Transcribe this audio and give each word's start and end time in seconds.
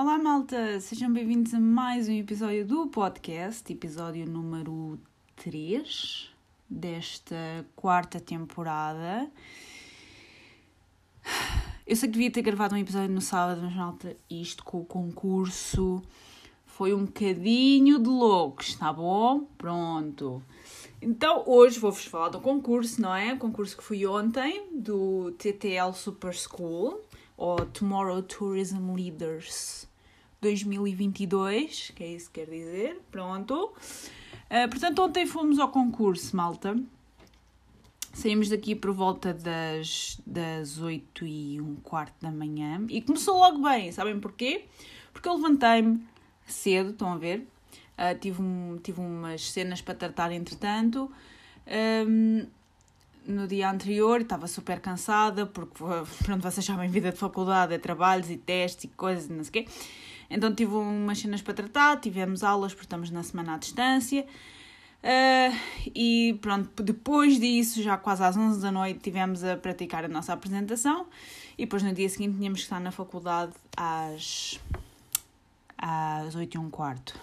Olá, 0.00 0.16
malta! 0.16 0.78
Sejam 0.78 1.12
bem-vindos 1.12 1.52
a 1.52 1.58
mais 1.58 2.08
um 2.08 2.12
episódio 2.12 2.64
do 2.64 2.86
podcast, 2.86 3.72
episódio 3.72 4.30
número 4.30 4.96
3 5.34 6.30
desta 6.70 7.66
quarta 7.74 8.20
temporada. 8.20 9.28
Eu 11.84 11.96
sei 11.96 12.08
que 12.08 12.12
devia 12.12 12.30
ter 12.30 12.42
gravado 12.42 12.76
um 12.76 12.78
episódio 12.78 13.12
no 13.12 13.20
sábado, 13.20 13.60
mas 13.60 13.74
malta, 13.74 14.16
isto 14.30 14.62
com 14.62 14.82
o 14.82 14.84
concurso 14.84 16.00
foi 16.64 16.94
um 16.94 17.04
bocadinho 17.04 17.98
de 17.98 18.08
loucos, 18.08 18.76
tá 18.76 18.92
bom? 18.92 19.48
Pronto. 19.58 20.40
Então, 21.02 21.42
hoje 21.44 21.80
vou-vos 21.80 22.04
falar 22.04 22.28
do 22.28 22.40
concurso, 22.40 23.02
não 23.02 23.12
é? 23.12 23.34
O 23.34 23.38
concurso 23.38 23.76
que 23.76 23.82
fui 23.82 24.06
ontem, 24.06 24.68
do 24.72 25.32
TTL 25.32 25.92
Super 25.92 26.32
School, 26.32 27.00
ou 27.36 27.66
Tomorrow 27.66 28.22
Tourism 28.22 28.94
Leaders 28.94 29.87
2022, 30.40 31.92
que 31.94 32.04
é 32.04 32.08
isso 32.08 32.30
que 32.30 32.40
quer 32.40 32.50
dizer. 32.50 33.00
Pronto. 33.10 33.72
Uh, 34.50 34.68
portanto, 34.70 35.02
ontem 35.02 35.26
fomos 35.26 35.58
ao 35.58 35.68
concurso, 35.68 36.36
malta. 36.36 36.76
Saímos 38.12 38.48
daqui 38.48 38.74
por 38.74 38.92
volta 38.92 39.32
das, 39.32 40.20
das 40.26 40.78
8 40.78 41.26
e 41.26 41.60
um 41.60 41.76
quarto 41.76 42.14
da 42.20 42.32
manhã 42.32 42.84
e 42.88 43.00
começou 43.00 43.38
logo 43.38 43.62
bem, 43.62 43.92
sabem 43.92 44.18
porquê? 44.18 44.64
Porque 45.12 45.28
eu 45.28 45.34
levantei-me 45.34 46.02
cedo, 46.44 46.90
estão 46.90 47.12
a 47.12 47.16
ver? 47.16 47.46
Uh, 47.96 48.18
tive, 48.18 48.40
um, 48.40 48.78
tive 48.82 49.00
umas 49.00 49.50
cenas 49.50 49.80
para 49.80 49.94
tratar 49.94 50.32
entretanto. 50.32 51.10
Um, 52.06 52.46
no 53.26 53.46
dia 53.46 53.70
anterior 53.70 54.22
estava 54.22 54.46
super 54.46 54.80
cansada, 54.80 55.46
porque 55.46 55.84
pronto, 56.24 56.42
vocês 56.42 56.64
sabem, 56.64 56.88
vida 56.88 57.12
de 57.12 57.18
faculdade, 57.18 57.74
é 57.74 57.78
trabalhos 57.78 58.30
e 58.30 58.36
testes 58.36 58.84
e 58.84 58.88
coisas, 58.88 59.28
não 59.28 59.44
sei 59.44 59.48
o 59.48 59.52
quê. 59.52 59.72
Então 60.30 60.54
tive 60.54 60.74
umas 60.74 61.18
cenas 61.18 61.40
para 61.40 61.54
tratar, 61.54 62.00
tivemos 62.00 62.42
aulas, 62.42 62.72
porque 62.72 62.86
estamos 62.86 63.10
na 63.10 63.22
semana 63.22 63.54
à 63.54 63.58
distância. 63.58 64.26
Uh, 65.02 65.56
e 65.94 66.38
pronto, 66.42 66.82
depois 66.82 67.38
disso, 67.38 67.82
já 67.82 67.96
quase 67.96 68.22
às 68.22 68.36
11 68.36 68.60
da 68.60 68.72
noite, 68.72 69.00
tivemos 69.00 69.44
a 69.44 69.56
praticar 69.56 70.04
a 70.04 70.08
nossa 70.08 70.32
apresentação. 70.32 71.06
E 71.56 71.64
depois 71.64 71.82
no 71.82 71.92
dia 71.92 72.08
seguinte 72.08 72.36
tínhamos 72.36 72.60
que 72.60 72.64
estar 72.64 72.80
na 72.80 72.90
faculdade 72.90 73.52
às 73.76 74.60
às 75.80 76.34
8 76.34 76.56
e 76.56 76.58
um 76.58 76.68
quarto. 76.68 77.18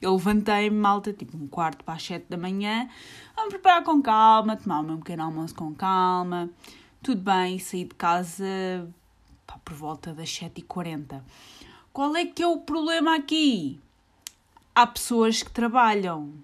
Eu 0.00 0.14
levantei-me, 0.14 0.74
malta, 0.74 1.12
tipo 1.12 1.36
um 1.36 1.46
quarto 1.46 1.84
para 1.84 1.94
as 1.94 2.02
7 2.02 2.26
da 2.30 2.38
manhã, 2.38 2.88
vamos 3.36 3.50
preparar 3.52 3.84
com 3.84 4.00
calma, 4.00 4.56
tomar 4.56 4.80
o 4.80 4.82
meu 4.82 4.96
pequeno 4.96 5.24
almoço 5.24 5.54
com 5.54 5.74
calma, 5.74 6.48
tudo 7.02 7.20
bem, 7.20 7.58
saí 7.58 7.84
de 7.84 7.94
casa 7.94 8.90
pá, 9.46 9.58
por 9.62 9.74
volta 9.74 10.14
das 10.14 10.30
7h40. 10.30 11.20
Qual 11.94 12.16
é 12.16 12.26
que 12.26 12.42
é 12.42 12.46
o 12.48 12.58
problema 12.58 13.14
aqui? 13.14 13.78
Há 14.74 14.84
pessoas 14.84 15.44
que 15.44 15.50
trabalham. 15.52 16.34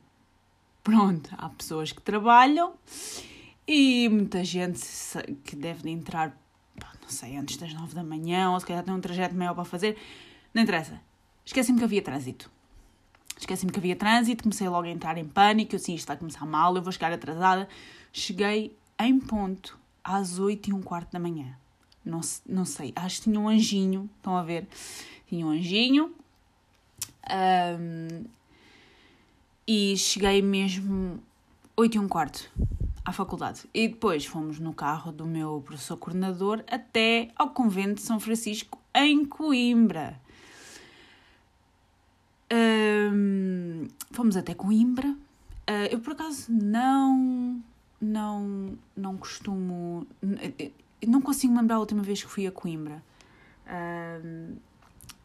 Pronto, 0.84 1.28
há 1.36 1.48
pessoas 1.48 1.90
que 1.90 2.00
trabalham 2.00 2.72
e 3.66 4.08
muita 4.08 4.44
gente 4.44 4.80
que 5.42 5.56
deve 5.56 5.90
entrar, 5.90 6.38
não 7.02 7.08
sei, 7.08 7.36
antes 7.36 7.56
das 7.56 7.74
9 7.74 7.96
da 7.96 8.04
manhã, 8.04 8.52
ou 8.52 8.60
se 8.60 8.66
calhar 8.66 8.84
tem 8.84 8.94
um 8.94 9.00
trajeto 9.00 9.34
maior 9.34 9.54
para 9.54 9.64
fazer. 9.64 9.98
Não 10.54 10.62
interessa 10.62 11.00
Esqueci-me 11.44 11.78
que 11.78 11.84
havia 11.84 12.00
trânsito. 12.00 12.48
Esqueci-me 13.36 13.72
que 13.72 13.78
havia 13.80 13.96
trânsito, 13.96 14.44
comecei 14.44 14.68
logo 14.68 14.86
a 14.86 14.90
entrar 14.90 15.18
em 15.18 15.26
pânico. 15.26 15.74
Eu 15.74 15.80
sim, 15.80 15.96
isto 15.96 16.04
está 16.04 16.12
a 16.12 16.16
começar 16.16 16.46
mal, 16.46 16.76
eu 16.76 16.82
vou 16.82 16.92
chegar 16.92 17.12
atrasada. 17.12 17.68
Cheguei 18.12 18.76
em 19.00 19.18
ponto 19.18 19.76
às 20.04 20.38
8 20.38 20.70
e 20.70 20.72
um 20.72 20.80
quarto 20.80 21.10
da 21.10 21.18
manhã. 21.18 21.58
Não, 22.04 22.20
não 22.46 22.64
sei, 22.64 22.92
acho 22.94 23.16
que 23.16 23.22
tinha 23.24 23.40
um 23.40 23.48
anjinho, 23.48 24.08
estão 24.16 24.36
a 24.36 24.44
ver? 24.44 24.68
Tinha 25.30 25.46
um 25.46 25.50
anjinho. 25.50 26.12
E 29.64 29.96
cheguei 29.96 30.42
mesmo 30.42 31.22
8 31.76 31.94
e 31.94 31.98
um 32.00 32.08
quarto 32.08 32.50
à 33.04 33.12
faculdade. 33.12 33.62
E 33.72 33.86
depois 33.86 34.26
fomos 34.26 34.58
no 34.58 34.74
carro 34.74 35.12
do 35.12 35.24
meu 35.24 35.62
professor 35.64 35.96
coordenador 35.96 36.64
até 36.68 37.30
ao 37.36 37.50
convento 37.50 37.94
de 37.94 38.00
São 38.00 38.18
Francisco, 38.18 38.76
em 38.92 39.24
Coimbra. 39.24 40.20
Um, 42.52 43.86
fomos 44.10 44.36
até 44.36 44.52
Coimbra. 44.52 45.10
Uh, 45.10 45.86
eu 45.92 46.00
por 46.00 46.14
acaso 46.14 46.50
não, 46.50 47.62
não, 48.00 48.76
não 48.96 49.16
costumo. 49.16 50.04
Não 51.06 51.22
consigo 51.22 51.54
lembrar 51.54 51.76
a 51.76 51.78
última 51.78 52.02
vez 52.02 52.20
que 52.20 52.28
fui 52.28 52.48
a 52.48 52.50
Coimbra. 52.50 53.00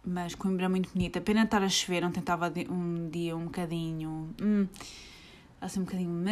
Mas 0.05 0.35
Coimbra 0.35 0.65
é 0.65 0.69
muito 0.69 0.91
bonita. 0.91 1.19
Pena 1.19 1.43
estar 1.43 1.63
a 1.63 1.69
chover, 1.69 2.01
não 2.01 2.11
tentava 2.11 2.51
um 2.69 3.09
dia 3.09 3.35
um 3.35 3.45
bocadinho. 3.45 4.33
Hum, 4.41 4.67
assim 5.59 5.79
um 5.79 5.83
bocadinho. 5.83 6.23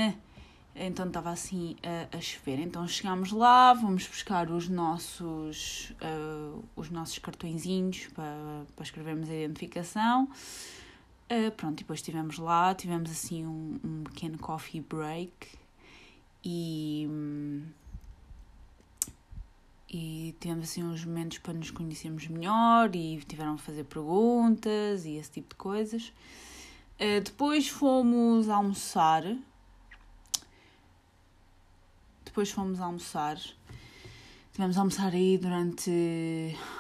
Então 0.75 1.07
estava 1.07 1.29
assim 1.29 1.75
a, 1.83 2.17
a, 2.17 2.21
chover. 2.21 2.59
Então 2.59 2.87
chegámos 2.87 3.31
lá, 3.31 3.73
vamos 3.73 4.07
buscar 4.07 4.49
os 4.49 4.67
nossos, 4.69 5.93
uh, 6.01 6.63
os 6.75 6.89
nossos 6.89 7.19
cartõezinhos 7.19 8.07
para, 8.15 8.65
para 8.75 8.83
escrevermos 8.83 9.29
a 9.29 9.35
identificação. 9.35 10.27
Uh, 11.31 11.51
pronto, 11.51 11.77
depois 11.77 11.99
estivemos 11.99 12.37
lá, 12.37 12.73
tivemos 12.73 13.09
assim 13.09 13.45
um, 13.45 13.79
um 13.83 14.03
pequeno 14.03 14.37
coffee 14.37 14.81
break 14.81 15.47
e, 16.43 17.07
e 19.93 20.35
tivemos 20.39 20.65
assim 20.65 20.83
uns 20.83 21.05
momentos 21.05 21.37
para 21.37 21.53
nos 21.53 21.71
conhecermos 21.71 22.27
melhor 22.27 22.95
e 22.95 23.19
tiveram 23.27 23.53
a 23.53 23.57
fazer 23.57 23.83
perguntas 23.83 25.05
e 25.05 25.17
esse 25.17 25.31
tipo 25.31 25.49
de 25.49 25.55
coisas. 25.55 26.11
Uh, 26.99 27.21
depois 27.23 27.67
fomos 27.67 28.49
almoçar. 28.49 29.23
Depois 32.25 32.49
fomos 32.49 32.79
almoçar 32.81 33.37
Tivemos 34.53 34.77
a 34.77 34.81
almoçar 34.81 35.11
aí 35.11 35.35
durante. 35.39 35.89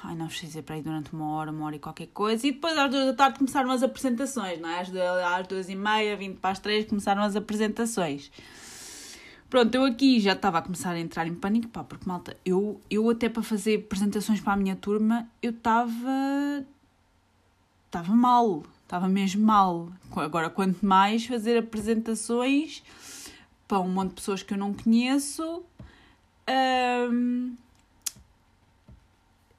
Ai, 0.03 0.13
não 0.13 0.29
sei 0.29 0.47
dizer 0.47 0.61
para 0.61 0.75
aí 0.75 0.83
durante 0.83 1.11
uma 1.11 1.33
hora, 1.33 1.49
uma 1.49 1.65
hora 1.65 1.75
e 1.75 1.79
qualquer 1.79 2.05
coisa. 2.05 2.45
E 2.45 2.51
depois 2.51 2.77
às 2.77 2.91
duas 2.91 3.07
da 3.07 3.13
tarde 3.13 3.39
começaram 3.39 3.71
as 3.71 3.81
apresentações, 3.81 4.61
não 4.61 4.69
é? 4.69 4.81
Às, 4.81 4.89
às 4.95 5.47
duas 5.47 5.69
e 5.69 5.75
meia, 5.75 6.15
vinte 6.15 6.37
para 6.37 6.51
as 6.51 6.59
três, 6.59 6.85
começaram 6.85 7.23
as 7.23 7.35
apresentações. 7.35 8.31
Pronto, 9.53 9.75
eu 9.75 9.85
aqui 9.85 10.19
já 10.19 10.33
estava 10.33 10.57
a 10.57 10.61
começar 10.63 10.93
a 10.93 10.99
entrar 10.99 11.27
em 11.27 11.35
pânico, 11.35 11.67
pá, 11.67 11.83
porque 11.83 12.09
malta, 12.09 12.35
eu, 12.43 12.81
eu 12.89 13.07
até 13.07 13.29
para 13.29 13.43
fazer 13.43 13.81
apresentações 13.85 14.41
para 14.41 14.53
a 14.53 14.55
minha 14.55 14.75
turma, 14.75 15.29
eu 15.43 15.51
estava. 15.51 16.65
estava 17.85 18.15
mal, 18.15 18.63
estava 18.81 19.07
mesmo 19.07 19.45
mal. 19.45 19.89
Agora, 20.15 20.49
quanto 20.49 20.83
mais 20.83 21.27
fazer 21.27 21.55
apresentações 21.55 22.81
para 23.67 23.79
um 23.79 23.89
monte 23.89 24.09
de 24.09 24.15
pessoas 24.15 24.41
que 24.41 24.55
eu 24.55 24.57
não 24.57 24.73
conheço. 24.73 25.61
Um, 27.11 27.55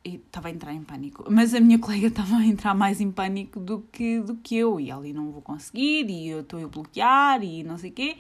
estava 0.05 0.49
a 0.49 0.51
entrar 0.51 0.75
em 0.75 0.83
pânico. 0.83 1.25
Mas 1.31 1.55
a 1.55 1.61
minha 1.61 1.79
colega 1.81 2.09
estava 2.09 2.39
a 2.39 2.45
entrar 2.45 2.75
mais 2.75 3.01
em 3.01 3.13
pânico 3.13 3.61
do 3.61 3.79
que, 3.93 4.19
do 4.19 4.35
que 4.35 4.57
eu. 4.57 4.81
E 4.81 4.91
ali 4.91 5.13
não 5.13 5.31
vou 5.31 5.41
conseguir, 5.41 6.11
e 6.11 6.31
eu 6.31 6.41
estou 6.41 6.65
a 6.65 6.67
bloquear, 6.67 7.45
e 7.45 7.63
não 7.63 7.79
sei 7.79 7.91
o 7.91 7.93
quê. 7.93 8.17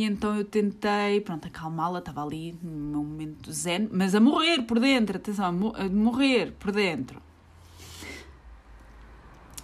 E 0.00 0.04
então 0.04 0.34
eu 0.34 0.46
tentei, 0.46 1.20
pronto, 1.20 1.46
acalmá-la, 1.46 1.98
estava 1.98 2.24
ali 2.24 2.58
no 2.62 2.70
meu 2.70 3.04
momento 3.04 3.52
zen, 3.52 3.86
mas 3.92 4.14
a 4.14 4.20
morrer 4.20 4.62
por 4.62 4.80
dentro, 4.80 5.18
atenção, 5.18 5.74
a, 5.76 5.88
morrer 5.90 6.52
por 6.52 6.72
dentro. 6.72 7.20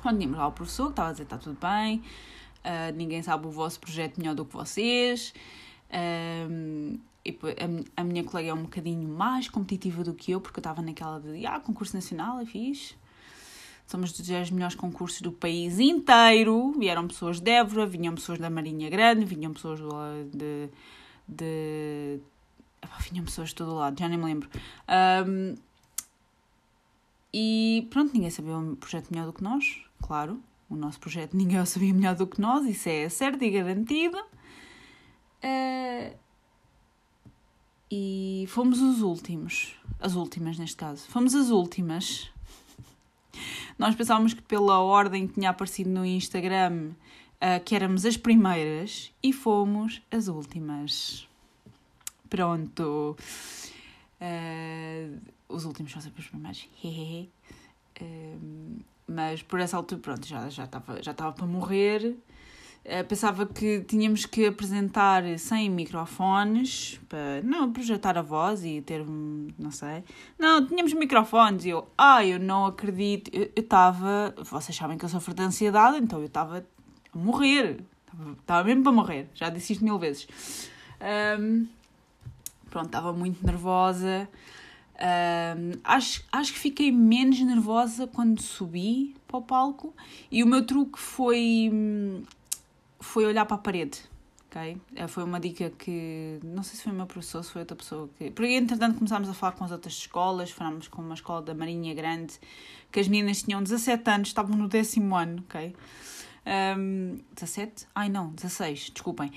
Quando 0.03 0.19
tínhamos 0.19 0.37
lá 0.37 0.49
o 0.49 0.53
professor 0.53 0.89
que 0.89 0.93
estava 0.93 1.09
a 1.09 1.13
dizer 1.13 1.23
está 1.23 1.39
tudo 1.39 1.57
bem, 1.59 2.03
uh, 2.59 2.95
ninguém 2.95 3.23
sabe 3.23 3.47
o 3.47 3.51
vosso 3.51 3.81
projeto 3.81 4.19
melhor 4.19 4.35
do 4.35 4.45
que 4.45 4.53
vocês. 4.53 5.33
A, 5.91 6.45
a, 7.97 8.05
minha 8.05 8.23
colega 8.23 8.51
é 8.51 8.53
um 8.53 8.65
bocadinho 8.65 9.09
mais 9.09 9.49
competitiva 9.49 10.05
do 10.05 10.13
que 10.13 10.33
eu, 10.33 10.41
porque 10.43 10.59
eu 10.59 10.61
estava 10.61 10.83
naquela 10.83 11.19
de, 11.19 11.47
ah, 11.47 11.61
concurso 11.61 11.97
nacional, 11.97 12.39
é 12.41 12.45
fixe. 12.45 12.95
Somos 13.87 14.13
dos 14.13 14.27
10 14.27 14.51
melhores 14.51 14.75
concursos 14.75 15.21
do 15.21 15.31
país 15.31 15.79
inteiro. 15.79 16.73
Vieram 16.79 17.07
pessoas 17.07 17.41
de 17.41 17.51
Évora, 17.51 17.87
vinham 17.87 18.15
pessoas 18.15 18.39
da 18.39 18.51
Marinha 18.51 18.91
Grande, 18.91 19.25
vinham 19.25 19.53
pessoas 19.53 19.81
de. 20.33 20.69
de 21.29 22.21
vinham 23.11 23.25
pessoas 23.25 23.51
de 23.51 23.55
todo 23.55 23.75
lado, 23.75 23.99
já 23.99 24.09
nem 24.09 24.19
me 24.19 24.25
lembro. 24.25 24.49
Um, 25.27 25.55
e 27.33 27.87
pronto, 27.91 28.13
ninguém 28.15 28.31
sabia 28.31 28.57
o 28.57 28.77
projeto 28.77 29.11
melhor 29.11 29.27
do 29.27 29.33
que 29.33 29.43
nós, 29.43 29.83
claro. 30.03 30.41
O 30.69 30.75
nosso 30.75 30.99
projeto 30.99 31.35
ninguém 31.37 31.61
o 31.61 31.67
sabia 31.67 31.95
melhor 31.95 32.15
do 32.15 32.27
que 32.27 32.41
nós, 32.41 32.65
isso 32.67 32.89
é 32.89 33.09
certo 33.09 33.43
e 33.43 33.51
garantido. 33.51 34.19
Uh, 35.45 36.17
e 37.91 38.47
fomos 38.49 38.81
os 38.81 39.01
últimos, 39.01 39.77
as 40.01 40.15
últimas 40.15 40.59
neste 40.59 40.77
caso, 40.77 41.07
fomos 41.09 41.35
as 41.35 41.51
últimas. 41.51 42.31
Nós 43.79 43.95
pensávamos 43.95 44.33
que 44.33 44.43
pela 44.43 44.81
ordem 44.81 45.27
que 45.27 45.35
tinha 45.35 45.51
aparecido 45.51 45.91
no 45.91 46.05
Instagram 46.05 46.91
uh, 47.37 47.63
que 47.65 47.75
éramos 47.75 48.05
as 48.05 48.17
primeiras 48.17 49.13
e 49.23 49.33
fomos 49.33 50.03
as 50.11 50.29
últimas. 50.29 51.29
Pronto. 52.29 53.17
Uh, 54.21 55.21
os 55.49 55.65
últimos 55.65 55.93
são 55.93 56.01
sempre 56.01 56.21
os 56.21 56.29
primeiros. 56.29 56.69
uh, 58.01 58.85
mas 59.09 59.43
por 59.43 59.61
essa 59.61 59.77
altura, 59.77 60.01
pronto, 60.01 60.27
já 60.27 60.49
já 60.49 60.65
estava 60.65 61.03
já 61.03 61.13
estava 61.13 61.33
para 61.33 61.47
morrer. 61.47 62.17
Uh, 62.87 63.05
pensava 63.09 63.45
que 63.45 63.81
tínhamos 63.81 64.27
que 64.27 64.47
apresentar 64.47 65.25
sem 65.41 65.69
microfones 65.69 67.01
para 67.09 67.43
não 67.43 67.73
projetar 67.73 68.17
a 68.17 68.23
voz 68.23 68.65
e 68.65 68.81
ter 68.81 69.05
não 69.05 69.73
sei. 69.73 70.05
Não, 70.39 70.65
tínhamos 70.65 70.93
microfones 70.93 71.65
e 71.65 71.71
eu, 71.71 71.89
ah, 71.99 72.25
eu 72.25 72.39
não 72.39 72.65
acredito. 72.65 73.29
Eu 73.35 73.51
estava, 73.57 74.33
vocês 74.39 74.77
sabem 74.77 74.97
que 74.97 75.05
eu 75.05 75.09
sofro 75.09 75.35
de 75.35 75.43
ansiedade, 75.43 75.99
então 75.99 76.21
eu 76.21 76.27
estava 76.27 76.65
a 77.13 77.19
morrer. 77.19 77.81
Estava 78.39 78.63
mesmo 78.63 78.85
para 78.85 78.93
morrer, 78.93 79.31
já 79.35 79.51
disse 79.51 79.73
isto 79.73 79.85
mil 79.85 79.99
vezes. 79.99 80.29
Um, 81.41 81.67
pronto, 82.71 82.87
estava 82.87 83.13
muito 83.13 83.45
nervosa. 83.45 84.29
Um, 84.97 85.73
acho, 85.83 86.25
acho 86.31 86.53
que 86.53 86.59
fiquei 86.59 86.93
menos 86.93 87.39
nervosa 87.41 88.07
quando 88.07 88.41
subi 88.41 89.15
para 89.27 89.37
o 89.39 89.43
palco 89.43 89.93
e 90.31 90.43
o 90.43 90.47
meu 90.47 90.65
truque 90.65 90.99
foi, 90.99 91.71
foi 93.07 93.25
olhar 93.25 93.47
para 93.47 93.57
a 93.57 93.61
parede. 93.61 93.99
Okay? 94.51 94.81
Eh, 94.95 95.07
foi 95.07 95.25
uma 95.25 95.39
dica 95.39 95.71
que 95.71 96.39
não 96.43 96.63
sei 96.63 96.77
se 96.77 96.83
foi 96.83 96.93
o 96.93 96.95
meu 96.95 97.07
professor, 97.07 97.43
se 97.43 97.51
foi 97.51 97.63
outra 97.63 97.77
pessoa 97.77 98.09
que. 98.17 98.31
Porque 98.31 98.53
entretanto 98.53 98.97
começámos 98.97 99.29
a 99.29 99.35
falar 99.35 99.53
com 99.53 99.65
as 99.65 99.71
outras 99.73 99.95
escolas, 99.95 100.51
fomos 100.51 100.89
com 100.89 101.03
uma 101.03 101.15
escola 101.15 101.43
da 101.43 101.55
Marinha 101.55 101.95
Grande, 101.95 102.35
que 102.91 103.01
as 103.01 103.09
meninas 103.09 103.43
tinham 103.43 103.63
17 103.63 104.11
anos, 104.11 104.29
estavam 104.29 104.57
no 104.57 104.69
décimo 104.69 105.15
ano, 105.17 105.45
ok? 105.47 105.75
Um, 106.79 107.19
17? 107.35 107.87
Ai 107.95 108.09
não, 108.09 108.31
16, 108.31 108.91
desculpem. 108.91 109.33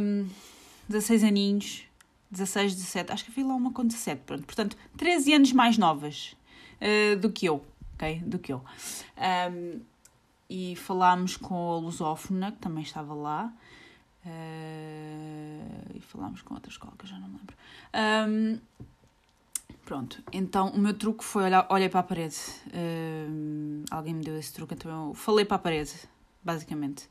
Um, 0.00 0.28
16 0.88 1.24
aninhos, 1.24 1.84
16, 2.30 2.74
17, 2.74 3.12
acho 3.12 3.24
que 3.24 3.30
havia 3.30 3.46
lá 3.46 3.54
uma 3.54 3.72
com 3.72 3.86
17, 3.86 4.22
pronto. 4.26 4.44
Portanto, 4.44 4.76
13 4.96 5.34
anos 5.34 5.52
mais 5.52 5.78
novas 5.78 6.36
uh, 6.80 7.16
do 7.18 7.30
que 7.30 7.46
eu, 7.46 7.64
ok? 7.94 8.20
Do 8.26 8.38
que 8.38 8.52
eu. 8.52 8.62
Um, 9.16 9.80
e 10.50 10.74
falámos 10.74 11.36
com 11.36 11.54
a 11.54 11.78
lusófona, 11.78 12.50
que 12.50 12.58
também 12.58 12.82
estava 12.82 13.14
lá. 13.14 13.54
Uh, 14.26 15.96
e 15.96 16.00
falámos 16.00 16.42
com 16.42 16.54
outra 16.54 16.70
escola 16.70 16.92
que 16.98 17.04
eu 17.04 17.08
já 17.08 17.18
não 17.20 17.28
me 17.28 17.38
lembro. 17.38 17.56
Um, 17.94 18.60
pronto, 19.84 20.22
então 20.32 20.68
o 20.70 20.78
meu 20.78 20.92
truque 20.92 21.24
foi 21.24 21.44
olhar, 21.44 21.66
olhei 21.70 21.88
para 21.88 22.00
a 22.00 22.02
parede. 22.02 22.36
Alguém 23.92 24.12
me 24.12 24.24
deu 24.24 24.36
esse 24.36 24.52
truque, 24.52 24.74
então 24.74 25.08
eu 25.08 25.14
falei 25.14 25.44
para 25.44 25.54
a 25.54 25.60
parede, 25.60 25.94
basicamente. 26.42 27.08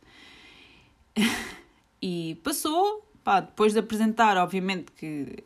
e 2.02 2.40
passou, 2.44 3.10
Pá, 3.24 3.40
depois 3.40 3.72
de 3.72 3.80
apresentar, 3.80 4.36
obviamente 4.36 4.92
que. 4.92 5.44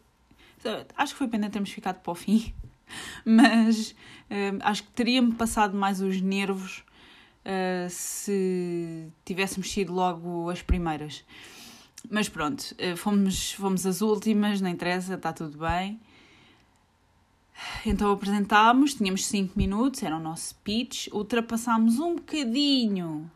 Acho 0.98 1.14
que 1.14 1.20
foi 1.20 1.28
pena 1.28 1.50
termos 1.50 1.70
ficado 1.70 2.02
para 2.02 2.12
o 2.12 2.16
fim, 2.16 2.54
mas 3.24 3.94
acho 4.62 4.84
que 4.84 4.92
teria-me 4.92 5.34
passado 5.34 5.78
mais 5.78 6.02
os 6.02 6.22
nervos 6.22 6.84
uh, 7.46 7.90
se 7.90 9.08
tivéssemos 9.26 9.72
sido 9.72 9.94
logo 9.94 10.50
as 10.50 10.62
primeiras. 10.62 11.24
Mas 12.10 12.28
pronto, 12.28 12.62
uh, 12.62 12.98
fomos, 12.98 13.54
fomos 13.54 13.86
as 13.86 14.02
últimas, 14.02 14.62
não 14.62 14.70
interessa, 14.70 15.16
está 15.16 15.32
tudo 15.32 15.58
bem. 15.58 16.00
Então 17.86 18.12
apresentámos, 18.12 18.96
tínhamos 18.96 19.26
5 19.28 19.58
minutos, 19.58 20.04
era 20.04 20.16
o 20.16 20.20
nosso 20.20 20.56
pitch, 20.64 21.08
ultrapassámos 21.12 22.00
um 22.00 22.16
bocadinho 22.16 23.30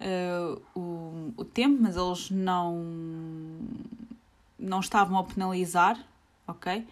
uh, 0.00 0.62
o, 0.74 1.32
o 1.36 1.44
tempo, 1.44 1.82
mas 1.82 1.96
eles 1.96 2.30
não, 2.30 2.84
não 4.58 4.80
estavam 4.80 5.18
a 5.18 5.24
penalizar, 5.24 5.98
ok? 6.46 6.86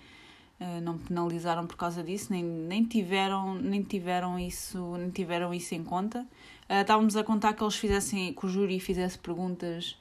Uh, 0.60 0.80
não 0.80 0.96
penalizaram 0.96 1.66
por 1.66 1.76
causa 1.76 2.02
disso, 2.02 2.32
nem, 2.32 2.42
nem, 2.42 2.84
tiveram, 2.84 3.56
nem, 3.56 3.82
tiveram 3.82 4.38
isso, 4.38 4.96
nem 4.96 5.10
tiveram 5.10 5.52
isso 5.52 5.74
em 5.74 5.82
conta. 5.82 6.20
Uh, 6.68 6.80
estávamos 6.80 7.16
a 7.16 7.24
contar 7.24 7.54
que 7.54 7.62
eles 7.62 7.74
fizessem, 7.74 8.32
que 8.32 8.46
o 8.46 8.48
júri 8.48 8.78
fizesse 8.78 9.18
perguntas 9.18 9.98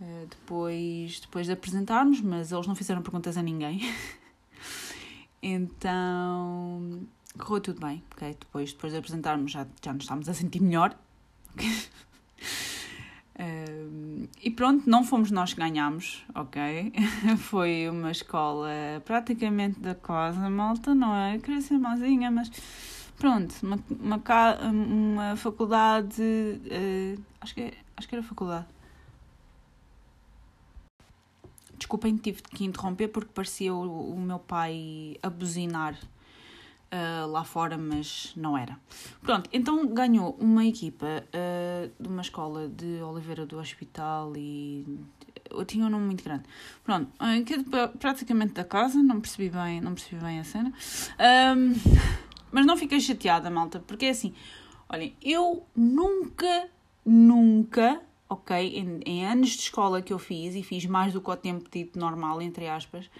uh, 0.00 0.26
depois, 0.28 1.20
depois 1.20 1.46
de 1.46 1.52
apresentarmos, 1.52 2.20
mas 2.20 2.52
eles 2.52 2.66
não 2.66 2.74
fizeram 2.74 3.00
perguntas 3.00 3.38
a 3.38 3.42
ninguém. 3.42 3.80
então 5.42 7.06
correu 7.38 7.60
tudo 7.60 7.80
bem, 7.80 8.02
ok? 8.12 8.36
Depois, 8.38 8.72
depois 8.72 8.92
de 8.92 8.98
apresentarmos 8.98 9.50
já, 9.50 9.66
já 9.82 9.92
nos 9.92 10.04
estávamos 10.04 10.28
a 10.28 10.34
sentir 10.34 10.60
melhor. 10.60 10.96
E 14.42 14.50
pronto, 14.50 14.88
não 14.88 15.04
fomos 15.04 15.30
nós 15.30 15.52
que 15.52 15.60
ganhámos, 15.60 16.24
ok? 16.34 16.92
Foi 17.38 17.88
uma 17.88 18.10
escola 18.10 18.68
praticamente 19.04 19.80
da 19.80 19.94
casa, 19.94 20.48
malta, 20.48 20.94
não 20.94 21.14
é? 21.14 21.36
Eu 21.36 21.40
queria 21.40 21.60
ser 21.60 21.78
malzinha, 21.78 22.30
mas 22.30 22.50
pronto, 23.18 23.54
uma, 23.62 23.78
uma, 23.90 24.22
uma 24.70 25.36
faculdade, 25.36 26.22
uh, 26.22 27.22
acho, 27.40 27.54
que, 27.54 27.72
acho 27.96 28.08
que 28.08 28.14
era 28.14 28.22
faculdade. 28.22 28.66
Desculpem, 31.78 32.16
tive 32.16 32.42
que 32.42 32.64
interromper 32.64 33.08
porque 33.08 33.30
parecia 33.34 33.74
o, 33.74 34.14
o 34.14 34.20
meu 34.20 34.38
pai 34.38 35.18
a 35.22 35.28
buzinar 35.28 35.98
uh, 36.92 37.26
lá 37.26 37.44
fora, 37.44 37.76
mas 37.76 38.32
não 38.36 38.56
era. 38.56 38.78
Pronto, 39.22 39.48
então 39.52 39.86
ganhou 39.86 40.36
uma 40.40 40.64
equipa 40.64 41.06
uh, 41.06 42.02
de 42.02 42.08
uma 42.08 42.22
escola 42.22 42.68
de 42.68 43.02
Oliveira 43.02 43.46
do 43.46 43.58
Hospital 43.58 44.32
e 44.36 44.84
eu 45.50 45.64
tinha 45.64 45.86
um 45.86 45.90
nome 45.90 46.06
muito 46.06 46.24
grande. 46.24 46.44
Pronto, 46.84 47.10
que 47.44 47.54
é 47.54 47.86
praticamente 47.98 48.54
da 48.54 48.64
casa, 48.64 49.02
não 49.02 49.20
percebi 49.20 49.50
bem, 49.50 49.80
não 49.80 49.94
percebi 49.94 50.22
bem 50.22 50.40
a 50.40 50.44
cena. 50.44 50.72
Um, 51.56 51.74
mas 52.50 52.66
não 52.66 52.76
fiquei 52.76 53.00
chateada, 53.00 53.50
malta, 53.50 53.80
porque 53.80 54.06
é 54.06 54.10
assim, 54.10 54.34
olhem, 54.88 55.14
eu 55.22 55.64
nunca, 55.74 56.68
nunca, 57.04 58.00
ok, 58.28 58.56
em, 58.56 59.00
em 59.04 59.26
anos 59.26 59.50
de 59.50 59.62
escola 59.62 60.02
que 60.02 60.12
eu 60.12 60.18
fiz, 60.18 60.54
e 60.54 60.62
fiz 60.62 60.86
mais 60.86 61.12
do 61.12 61.20
que 61.20 61.30
o 61.30 61.36
tempo 61.36 61.68
dito 61.70 61.98
normal, 61.98 62.40
entre 62.42 62.68
aspas, 62.68 63.10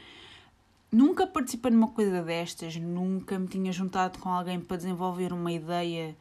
Nunca 0.96 1.26
participei 1.26 1.70
numa 1.70 1.88
coisa 1.88 2.22
destas, 2.22 2.74
nunca 2.76 3.38
me 3.38 3.46
tinha 3.46 3.70
juntado 3.70 4.18
com 4.18 4.30
alguém 4.30 4.58
para 4.58 4.78
desenvolver 4.78 5.30
uma 5.30 5.52
ideia 5.52 6.16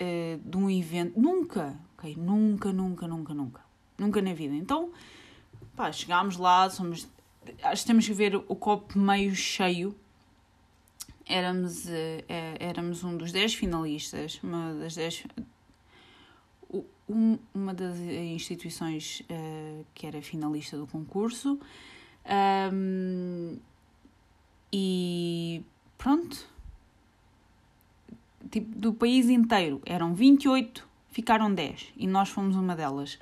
uh, 0.00 0.40
de 0.44 0.56
um 0.56 0.68
evento. 0.68 1.20
Nunca, 1.20 1.78
ok? 1.96 2.16
Nunca, 2.16 2.72
nunca, 2.72 3.06
nunca, 3.06 3.32
nunca. 3.32 3.60
Nunca 3.96 4.20
na 4.20 4.34
vida. 4.34 4.52
Então, 4.52 4.90
pá, 5.76 5.92
chegámos 5.92 6.38
lá, 6.38 6.68
somos. 6.70 7.06
Acho 7.62 7.82
que 7.82 7.86
temos 7.86 8.04
que 8.04 8.12
ver 8.12 8.34
o 8.34 8.56
copo 8.56 8.98
meio 8.98 9.32
cheio. 9.32 9.94
Éramos, 11.24 11.84
uh, 11.84 11.88
éramos 12.58 13.04
um 13.04 13.16
dos 13.16 13.30
10 13.30 13.54
finalistas, 13.54 14.40
uma 14.42 14.74
das 14.74 14.96
10. 14.96 15.24
uma 17.54 17.72
das 17.72 17.96
instituições 17.96 19.20
uh, 19.30 19.86
que 19.94 20.04
era 20.04 20.20
finalista 20.20 20.76
do 20.76 20.88
concurso. 20.88 21.60
Um, 22.72 23.58
e 24.72 25.62
pronto. 25.98 26.50
Tipo, 28.50 28.78
do 28.78 28.92
país 28.92 29.28
inteiro 29.28 29.80
eram 29.86 30.14
28, 30.14 30.86
ficaram 31.10 31.52
10 31.52 31.92
e 31.96 32.06
nós 32.06 32.28
fomos 32.28 32.56
uma 32.56 32.76
delas. 32.76 33.14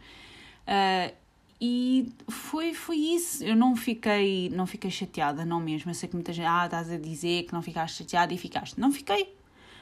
Uh, 0.66 1.14
e 1.60 2.10
foi, 2.28 2.72
foi 2.72 2.96
isso. 2.96 3.44
Eu 3.44 3.54
não 3.54 3.76
fiquei, 3.76 4.48
não 4.50 4.66
fiquei 4.66 4.90
chateada, 4.90 5.44
não 5.44 5.60
mesmo. 5.60 5.90
Eu 5.90 5.94
sei 5.94 6.08
que 6.08 6.14
muita 6.14 6.32
gente, 6.32 6.46
ah, 6.46 6.64
estás 6.64 6.90
a 6.90 6.96
dizer 6.96 7.44
que 7.44 7.52
não 7.52 7.60
ficaste 7.60 7.98
chateada 7.98 8.32
e 8.32 8.38
ficaste. 8.38 8.80
Não 8.80 8.90
fiquei. 8.90 9.34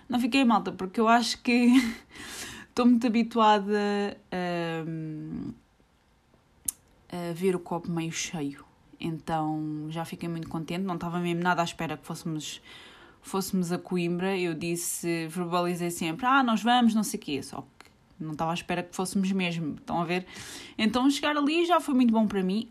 Não 0.09 0.19
fiquei 0.19 0.45
malta, 0.45 0.73
porque 0.73 0.99
eu 0.99 1.07
acho 1.07 1.41
que 1.43 1.69
estou 2.69 2.87
muito 2.87 3.07
habituada 3.07 4.19
a, 4.33 4.85
a 7.31 7.33
ver 7.33 7.55
o 7.55 7.61
copo 7.61 7.91
meio 7.91 8.11
cheio. 8.11 8.68
Então 9.01 9.87
já 9.91 10.05
fiquei 10.05 10.29
muito 10.29 10.49
contente, 10.49 10.83
não 10.83 10.95
estava 10.95 11.21
mesmo 11.21 11.43
nada 11.43 11.63
à 11.63 11.65
espera 11.65 11.97
que 11.97 12.07
fôssemos, 12.07 12.61
fôssemos 13.23 13.71
a 13.71 13.79
Coimbra. 13.79 14.37
Eu 14.37 14.55
disse, 14.55 15.27
verbalizei 15.29 15.91
sempre: 15.91 16.27
ah, 16.27 16.43
nós 16.43 16.63
vamos, 16.63 16.95
não 16.95 17.05
sei 17.05 17.19
o 17.19 17.23
quê, 17.23 17.43
só 17.43 17.61
que 17.79 17.91
não 18.19 18.33
estava 18.33 18.51
à 18.51 18.55
espera 18.55 18.83
que 18.83 18.95
fôssemos 18.95 19.31
mesmo. 19.31 19.75
Estão 19.75 20.01
a 20.01 20.05
ver? 20.05 20.27
Então 20.77 21.09
chegar 21.11 21.37
ali 21.37 21.65
já 21.65 21.81
foi 21.81 21.95
muito 21.95 22.13
bom 22.13 22.27
para 22.27 22.43
mim. 22.43 22.69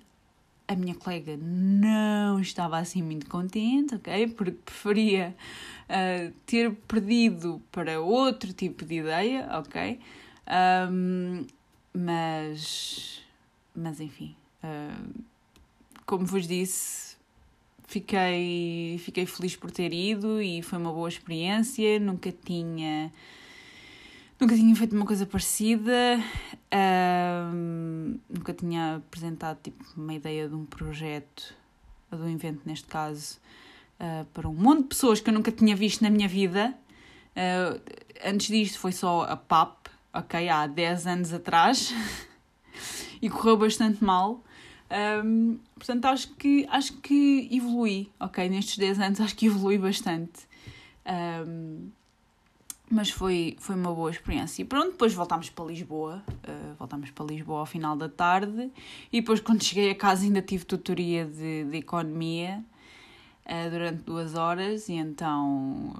A 0.67 0.75
minha 0.75 0.95
colega 0.95 1.37
não 1.37 2.41
estava 2.41 2.77
assim 2.77 3.01
muito 3.01 3.29
contente, 3.29 3.95
ok? 3.95 4.27
Porque 4.27 4.51
preferia 4.65 5.33
uh, 5.89 6.33
ter 6.45 6.73
perdido 6.85 7.61
para 7.71 8.01
outro 8.01 8.51
tipo 8.51 8.83
de 8.83 8.95
ideia, 8.95 9.47
ok? 9.53 9.97
Um, 10.91 11.45
mas, 11.93 13.23
mas 13.73 14.01
enfim. 14.01 14.35
Uh, 14.61 15.23
como 16.07 16.25
vos 16.25 16.47
disse, 16.47 17.17
fiquei, 17.85 18.97
fiquei 19.03 19.25
feliz 19.25 19.55
por 19.55 19.69
ter 19.69 19.93
ido 19.93 20.41
e 20.41 20.63
foi 20.63 20.79
uma 20.79 20.91
boa 20.91 21.09
experiência. 21.09 21.99
Nunca 21.99 22.31
tinha. 22.31 23.11
Nunca 24.39 24.55
tinha 24.55 24.75
feito 24.75 24.95
uma 24.95 25.05
coisa 25.05 25.25
parecida, 25.25 26.23
um, 27.51 28.19
nunca 28.29 28.53
tinha 28.53 28.97
apresentado 28.97 29.57
tipo, 29.63 29.83
uma 29.97 30.13
ideia 30.13 30.47
de 30.47 30.53
um 30.53 30.63
projeto, 30.63 31.55
de 32.11 32.21
um 32.21 32.29
evento 32.29 32.61
neste 32.63 32.85
caso, 32.85 33.39
uh, 33.99 34.23
para 34.35 34.47
um 34.47 34.53
monte 34.53 34.83
de 34.83 34.87
pessoas 34.89 35.19
que 35.19 35.27
eu 35.31 35.33
nunca 35.33 35.51
tinha 35.51 35.75
visto 35.75 36.03
na 36.03 36.11
minha 36.11 36.27
vida. 36.27 36.71
Uh, 37.35 37.81
antes 38.23 38.45
disto 38.49 38.77
foi 38.77 38.91
só 38.91 39.23
a 39.23 39.35
PAP, 39.35 39.87
ok? 40.13 40.47
Há 40.47 40.67
10 40.67 41.07
anos 41.07 41.33
atrás. 41.33 41.91
e 43.19 43.31
correu 43.31 43.57
bastante 43.57 44.03
mal. 44.03 44.43
Um, 44.89 45.59
portanto, 45.75 46.05
acho 46.05 46.33
que, 46.35 46.65
acho 46.69 46.93
que 47.01 47.49
evolui, 47.51 48.09
ok? 48.19 48.47
Nestes 48.49 48.77
10 48.77 48.99
anos 48.99 49.21
acho 49.21 49.35
que 49.35 49.47
evolui 49.47 49.77
bastante. 49.77 50.47
Um, 51.05 51.89
mas 52.89 53.09
foi, 53.09 53.57
foi 53.59 53.75
uma 53.75 53.93
boa 53.93 54.09
experiência. 54.09 54.61
E 54.61 54.65
pronto, 54.65 54.91
depois 54.91 55.13
voltámos 55.13 55.49
para 55.49 55.65
Lisboa. 55.65 56.23
Uh, 56.27 56.73
voltámos 56.79 57.11
para 57.11 57.25
Lisboa 57.25 57.59
ao 57.59 57.65
final 57.65 57.97
da 57.97 58.07
tarde. 58.07 58.71
E 59.11 59.19
depois, 59.19 59.41
quando 59.41 59.61
cheguei 59.61 59.91
a 59.91 59.95
casa, 59.95 60.23
ainda 60.23 60.41
tive 60.41 60.63
tutoria 60.63 61.25
de, 61.25 61.65
de 61.65 61.77
economia 61.77 62.63
uh, 63.45 63.69
durante 63.69 64.03
duas 64.03 64.35
horas. 64.35 64.87
E 64.87 64.93
então, 64.93 65.95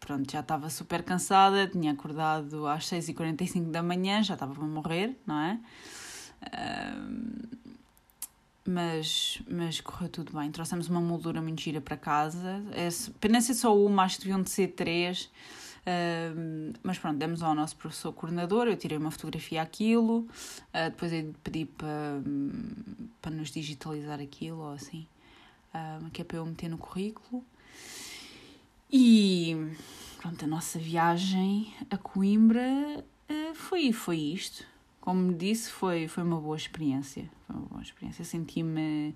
pronto, 0.00 0.30
já 0.32 0.40
estava 0.40 0.70
super 0.70 1.02
cansada. 1.02 1.66
Tinha 1.66 1.92
acordado 1.92 2.66
às 2.66 2.86
6h45 2.86 3.70
da 3.70 3.82
manhã, 3.82 4.22
já 4.22 4.32
estava 4.32 4.54
para 4.54 4.64
morrer, 4.64 5.14
não 5.26 5.38
é? 5.38 5.60
Uh, 6.46 7.61
mas, 8.66 9.42
mas 9.48 9.80
correu 9.80 10.08
tudo 10.08 10.38
bem. 10.38 10.50
Trouxemos 10.50 10.88
uma 10.88 11.00
moldura 11.00 11.40
muito 11.42 11.60
gira 11.60 11.80
para 11.80 11.96
casa. 11.96 12.62
É, 12.72 12.88
ser 13.40 13.54
só 13.54 13.76
uma, 13.76 14.04
acho 14.04 14.16
que 14.16 14.24
deviam 14.24 14.42
de 14.42 14.50
ser 14.50 14.68
três. 14.68 15.30
Uh, 15.82 16.72
mas 16.80 16.96
pronto, 16.96 17.18
demos 17.18 17.42
ao 17.42 17.56
nosso 17.56 17.76
professor 17.76 18.12
coordenador, 18.12 18.68
eu 18.68 18.76
tirei 18.76 18.96
uma 18.96 19.10
fotografia 19.10 19.62
àquilo, 19.62 20.18
uh, 20.18 20.90
depois 20.90 21.12
eu 21.12 21.34
pedi 21.42 21.64
para, 21.64 22.20
nos 23.32 23.50
digitalizar 23.50 24.20
aquilo 24.20 24.60
ou 24.60 24.74
assim, 24.74 25.08
uh, 25.74 26.08
que 26.10 26.22
é 26.22 26.24
para 26.24 26.36
eu 26.36 26.46
meter 26.46 26.68
no 26.68 26.78
currículo. 26.78 27.44
E 28.92 29.56
pronto, 30.18 30.44
a 30.44 30.46
nossa 30.46 30.78
viagem 30.78 31.74
a 31.90 31.96
Coimbra 31.96 33.04
foi, 33.54 33.90
foi 33.92 34.18
isto. 34.18 34.64
Como 35.02 35.34
disse, 35.34 35.70
foi, 35.70 36.08
foi 36.08 36.22
uma 36.22 36.40
boa 36.40 36.56
experiência. 36.56 37.28
Foi 37.46 37.56
uma 37.56 37.66
boa 37.66 37.82
experiência. 37.82 38.24
Senti-me 38.24 39.14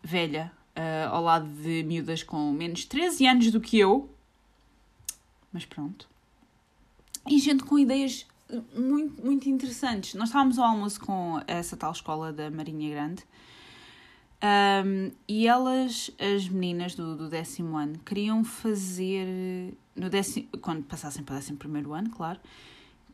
velha 0.00 0.52
ao 1.10 1.22
lado 1.22 1.48
de 1.48 1.82
miúdas 1.82 2.22
com 2.22 2.52
menos 2.52 2.84
13 2.84 3.26
anos 3.26 3.50
do 3.50 3.60
que 3.60 3.78
eu 3.78 4.08
mas 5.56 5.64
pronto. 5.64 6.06
E 7.26 7.38
gente 7.38 7.64
com 7.64 7.78
ideias 7.78 8.26
muito, 8.76 9.24
muito 9.24 9.48
interessantes. 9.48 10.12
Nós 10.12 10.28
estávamos 10.28 10.58
ao 10.58 10.66
almoço 10.66 11.00
com 11.00 11.40
essa 11.46 11.76
tal 11.78 11.92
escola 11.92 12.30
da 12.30 12.50
Marinha 12.50 12.90
Grande 12.90 13.24
um, 14.84 15.10
e 15.26 15.48
elas, 15.48 16.10
as 16.20 16.46
meninas 16.46 16.94
do, 16.94 17.16
do 17.16 17.30
décimo 17.30 17.74
ano, 17.74 17.98
queriam 18.00 18.44
fazer, 18.44 19.74
no 19.96 20.10
décimo, 20.10 20.46
quando 20.60 20.84
passassem 20.84 21.24
para 21.24 21.36
o 21.36 21.38
décimo 21.38 21.56
primeiro 21.56 21.94
ano, 21.94 22.10
claro, 22.10 22.38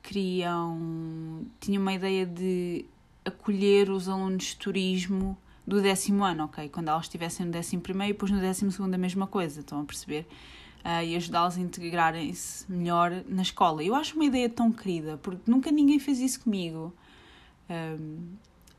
queriam, 0.02 1.46
tinham 1.60 1.80
uma 1.82 1.92
ideia 1.92 2.26
de 2.26 2.84
acolher 3.24 3.90
os 3.90 4.08
alunos 4.08 4.44
de 4.44 4.56
turismo 4.56 5.36
do 5.66 5.80
décimo 5.80 6.24
ano, 6.24 6.44
ok? 6.44 6.68
Quando 6.68 6.88
elas 6.88 7.04
estivessem 7.04 7.46
no 7.46 7.52
décimo 7.52 7.82
primeiro 7.82 8.10
e 8.10 8.14
depois 8.14 8.32
no 8.32 8.40
décimo 8.40 8.72
segundo 8.72 8.94
a 8.94 8.98
mesma 8.98 9.26
coisa, 9.26 9.60
estão 9.60 9.80
a 9.80 9.84
perceber? 9.84 10.26
uh, 10.84 11.02
e 11.04 11.16
ajudá-los 11.16 11.56
a 11.56 11.60
integrarem-se 11.60 12.70
melhor 12.70 13.22
na 13.26 13.42
escola. 13.42 13.82
Eu 13.82 13.94
acho 13.94 14.14
uma 14.14 14.24
ideia 14.24 14.48
tão 14.48 14.70
querida, 14.70 15.18
porque 15.18 15.50
nunca 15.50 15.70
ninguém 15.70 15.98
fez 15.98 16.20
isso 16.20 16.40
comigo. 16.40 16.92
Um, 17.70 18.34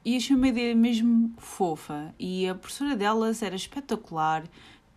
e 0.05 0.17
achei 0.17 0.35
uma 0.35 0.47
ideia 0.47 0.75
mesmo 0.75 1.33
fofa. 1.37 2.13
E 2.19 2.47
a 2.47 2.55
professora 2.55 2.95
delas 2.95 3.41
era 3.41 3.55
espetacular. 3.55 4.43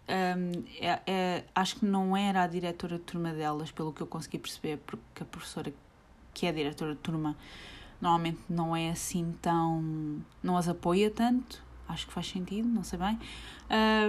Um, 0.09 0.65
é, 0.81 1.01
é, 1.07 1.45
acho 1.55 1.77
que 1.77 1.87
não 1.87 2.17
era 2.17 2.43
a 2.43 2.47
diretora 2.47 2.99
de 2.99 3.05
turma 3.05 3.33
delas, 3.33 3.71
pelo 3.71 3.93
que 3.93 4.01
eu 4.01 4.07
consegui 4.07 4.39
perceber, 4.39 4.79
porque 4.79 5.23
a 5.23 5.25
professora 5.25 5.73
que 6.37 6.45
é 6.45 6.53
diretora 6.53 6.95
de 6.95 7.01
turma 7.01 7.35
normalmente 7.99 8.41
não 8.47 8.77
é 8.77 8.91
assim 8.91 9.35
tão. 9.41 10.21
não 10.43 10.57
as 10.57 10.69
apoia 10.69 11.11
tanto. 11.11 11.65
Acho 11.89 12.07
que 12.07 12.13
faz 12.13 12.29
sentido, 12.29 12.69
não 12.69 12.85
sei 12.85 12.99
bem. 12.99 13.19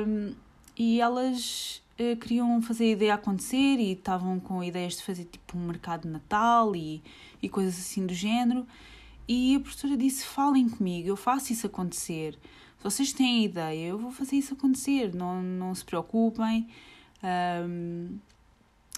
Um, 0.05 0.35
e 0.75 0.99
elas 0.99 1.81
uh, 1.97 2.17
queriam 2.17 2.61
fazer 2.61 2.85
a 2.85 2.89
ideia 2.89 3.13
acontecer 3.13 3.79
e 3.79 3.93
estavam 3.93 4.39
com 4.41 4.61
ideias 4.61 4.97
de 4.97 5.03
fazer 5.03 5.23
tipo 5.25 5.57
um 5.57 5.61
mercado 5.61 6.01
de 6.01 6.09
Natal 6.09 6.75
e, 6.75 7.01
e 7.41 7.47
coisas 7.47 7.79
assim 7.79 8.05
do 8.05 8.13
género. 8.13 8.67
E 9.25 9.55
a 9.55 9.59
professora 9.61 9.95
disse: 9.95 10.25
falem 10.25 10.67
comigo, 10.67 11.07
eu 11.07 11.15
faço 11.15 11.53
isso 11.53 11.65
acontecer. 11.65 12.37
Se 12.77 12.83
vocês 12.83 13.13
têm 13.13 13.45
ideia, 13.45 13.87
eu 13.87 13.97
vou 13.97 14.11
fazer 14.11 14.35
isso 14.35 14.53
acontecer, 14.53 15.15
não, 15.15 15.41
não 15.41 15.73
se 15.73 15.85
preocupem. 15.85 16.67
Um, 17.23 18.17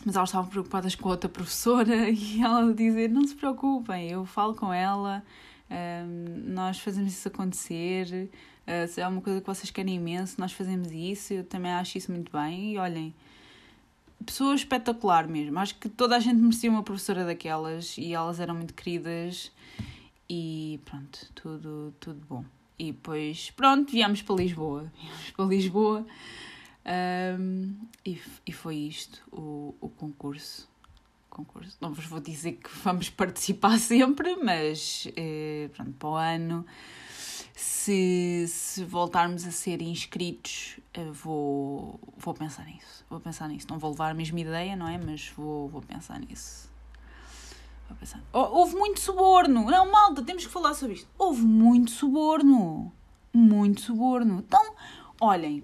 mas 0.05 0.15
elas 0.15 0.29
estavam 0.29 0.49
preocupadas 0.49 0.95
com 0.95 1.09
a 1.09 1.11
outra 1.11 1.29
professora 1.29 2.09
e 2.09 2.41
ela 2.41 2.73
dizer: 2.73 3.09
não 3.09 3.25
se 3.27 3.35
preocupem, 3.35 4.09
eu 4.09 4.25
falo 4.25 4.55
com 4.55 4.73
ela, 4.73 5.23
um, 5.69 6.53
nós 6.53 6.79
fazemos 6.79 7.13
isso 7.13 7.27
acontecer. 7.27 8.29
Uh, 8.67 8.87
se 8.87 9.01
é 9.01 9.07
uma 9.07 9.21
coisa 9.21 9.41
que 9.41 9.47
vocês 9.47 9.71
querem 9.71 9.95
imenso, 9.95 10.39
nós 10.39 10.51
fazemos 10.51 10.91
isso, 10.91 11.33
eu 11.33 11.43
também 11.43 11.71
acho 11.71 11.97
isso 11.97 12.11
muito 12.11 12.31
bem. 12.31 12.73
E 12.73 12.77
olhem, 12.77 13.13
pessoa 14.25 14.53
espetacular 14.53 15.27
mesmo. 15.27 15.57
Acho 15.59 15.75
que 15.75 15.89
toda 15.89 16.15
a 16.15 16.19
gente 16.19 16.37
merecia 16.37 16.69
uma 16.69 16.83
professora 16.83 17.25
daquelas 17.25 17.97
e 17.97 18.13
elas 18.13 18.39
eram 18.39 18.55
muito 18.55 18.73
queridas. 18.73 19.51
E 20.29 20.79
pronto, 20.85 21.27
tudo, 21.33 21.93
tudo 21.99 22.21
bom. 22.29 22.45
E 22.77 22.91
depois, 22.91 23.51
pronto, 23.51 23.91
viemos 23.91 24.21
para 24.21 24.35
Lisboa. 24.35 24.91
Viemos 25.01 25.31
para 25.31 25.45
Lisboa. 25.45 26.05
Um, 26.89 27.75
e, 28.03 28.19
e 28.47 28.51
foi 28.51 28.75
isto, 28.75 29.21
o, 29.31 29.75
o 29.79 29.89
concurso. 29.89 30.67
concurso. 31.29 31.77
Não 31.79 31.93
vos 31.93 32.05
vou 32.05 32.19
dizer 32.19 32.53
que 32.53 32.69
vamos 32.83 33.09
participar 33.09 33.77
sempre, 33.77 34.35
mas 34.37 35.07
eh, 35.15 35.69
pronto, 35.73 35.93
para 35.93 36.09
o 36.09 36.15
ano 36.15 36.65
se, 37.59 38.45
se 38.47 38.85
voltarmos 38.85 39.45
a 39.45 39.51
ser 39.51 39.81
inscritos, 39.81 40.79
eh, 40.93 41.11
vou, 41.11 41.99
vou 42.17 42.33
pensar 42.33 42.65
nisso. 42.65 43.05
Vou 43.09 43.19
pensar 43.19 43.49
nisso. 43.49 43.67
Não 43.69 43.77
vou 43.77 43.91
levar 43.91 44.11
a 44.11 44.13
mesma 44.13 44.39
ideia, 44.39 44.75
não 44.75 44.87
é? 44.87 44.97
Mas 44.97 45.27
vou, 45.35 45.67
vou 45.67 45.81
pensar 45.81 46.19
nisso. 46.19 46.69
Vou 47.89 47.97
pensar. 47.97 48.21
Oh, 48.31 48.59
houve 48.59 48.75
muito 48.75 48.99
suborno. 49.01 49.69
Não, 49.69 49.91
malta, 49.91 50.23
temos 50.23 50.45
que 50.45 50.51
falar 50.51 50.73
sobre 50.73 50.95
isto. 50.95 51.09
Houve 51.17 51.41
muito 51.41 51.91
suborno. 51.91 52.93
Muito 53.33 53.81
suborno. 53.81 54.39
Então, 54.39 54.73
olhem, 55.19 55.63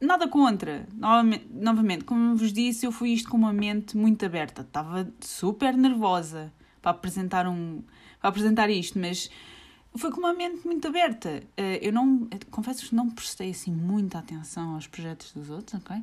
nada 0.00 0.28
contra. 0.28 0.86
Novamente, 1.50 2.04
como 2.04 2.36
vos 2.36 2.52
disse, 2.52 2.86
eu 2.86 2.92
fui 2.92 3.10
isto 3.10 3.28
com 3.28 3.36
uma 3.36 3.52
mente 3.52 3.96
muito 3.96 4.24
aberta. 4.24 4.62
Estava 4.62 5.08
super 5.20 5.76
nervosa 5.76 6.52
para 6.80 6.92
apresentar 6.92 7.46
um 7.46 7.82
para 8.20 8.30
apresentar 8.30 8.68
isto, 8.68 8.98
mas 8.98 9.30
foi 9.94 10.10
com 10.10 10.18
uma 10.18 10.32
mente 10.32 10.66
muito 10.66 10.86
aberta. 10.86 11.42
Eh, 11.56 11.78
eu 11.82 11.92
não, 11.92 12.28
confesso 12.50 12.88
que 12.88 12.94
não 12.94 13.10
prestei 13.10 13.50
assim 13.50 13.72
muita 13.72 14.18
atenção 14.18 14.74
aos 14.74 14.86
projetos 14.86 15.32
dos 15.32 15.50
outros, 15.50 15.80
ok? 15.80 15.96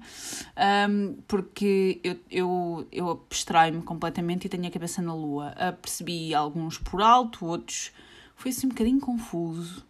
Um, 0.89 1.17
porque 1.27 1.99
eu, 2.03 2.19
eu, 2.29 2.87
eu 2.91 3.09
abstraio-me 3.09 3.81
completamente 3.81 4.45
e 4.45 4.49
tenho 4.49 4.67
a 4.67 4.71
cabeça 4.71 5.01
na 5.01 5.13
lua. 5.13 5.53
Uh, 5.53 5.75
percebi 5.77 6.33
alguns 6.33 6.77
por 6.77 7.01
alto, 7.01 7.45
outros 7.45 7.91
foi 8.35 8.51
assim 8.51 8.67
um 8.67 8.69
bocadinho 8.69 8.99
confuso. 8.99 9.85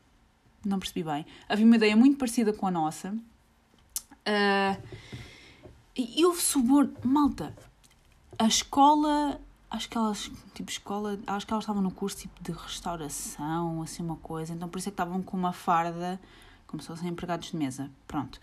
Não 0.63 0.79
percebi 0.79 1.03
bem. 1.03 1.25
Havia 1.47 1.65
uma 1.65 1.75
ideia 1.75 1.95
muito 1.95 2.17
parecida 2.17 2.51
com 2.51 2.67
a 2.67 2.71
nossa. 2.71 3.15
Uh, 4.27 4.81
e 5.95 6.25
houve 6.25 6.41
suborno. 6.41 6.93
Malta, 7.03 7.55
a 8.37 8.47
escola 8.47 9.39
acho 9.75 9.89
que 9.89 9.97
elas, 9.97 10.31
tipo, 10.53 10.69
escola, 10.69 11.19
acho 11.27 11.45
que 11.45 11.53
elas 11.53 11.63
estavam 11.63 11.81
no 11.81 11.91
curso 11.91 12.17
tipo 12.17 12.41
de 12.41 12.51
restauração, 12.51 13.81
assim 13.81 14.01
uma 14.01 14.15
coisa, 14.17 14.53
então 14.53 14.69
por 14.69 14.79
isso 14.79 14.89
é 14.89 14.91
que 14.91 14.93
estavam 14.93 15.21
com 15.21 15.35
uma 15.35 15.53
farda, 15.53 16.19
como 16.65 16.81
se 16.81 16.87
fossem 16.87 17.09
empregados 17.09 17.51
de 17.51 17.57
mesa, 17.57 17.91
pronto. 18.07 18.39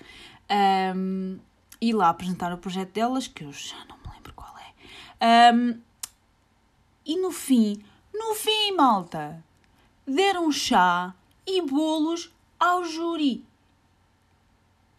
Um, 0.95 1.39
e 1.81 1.93
lá 1.93 2.11
apresentaram 2.11 2.57
o 2.57 2.59
projeto 2.59 2.93
delas, 2.93 3.27
que 3.27 3.45
eu 3.45 3.53
já 3.53 3.79
não 3.87 3.97
me 3.97 4.15
lembro 4.15 4.33
qual 4.35 4.55
é. 4.59 5.53
Um, 5.53 5.81
e 7.05 7.17
no 7.21 7.33
fim, 7.33 7.83
no 8.13 8.35
fim, 8.35 8.73
malta, 8.77 9.43
deram 10.07 10.53
chá 10.53 11.15
e 11.47 11.63
bolos 11.63 12.33
ao 12.61 12.85
júri. 12.85 13.45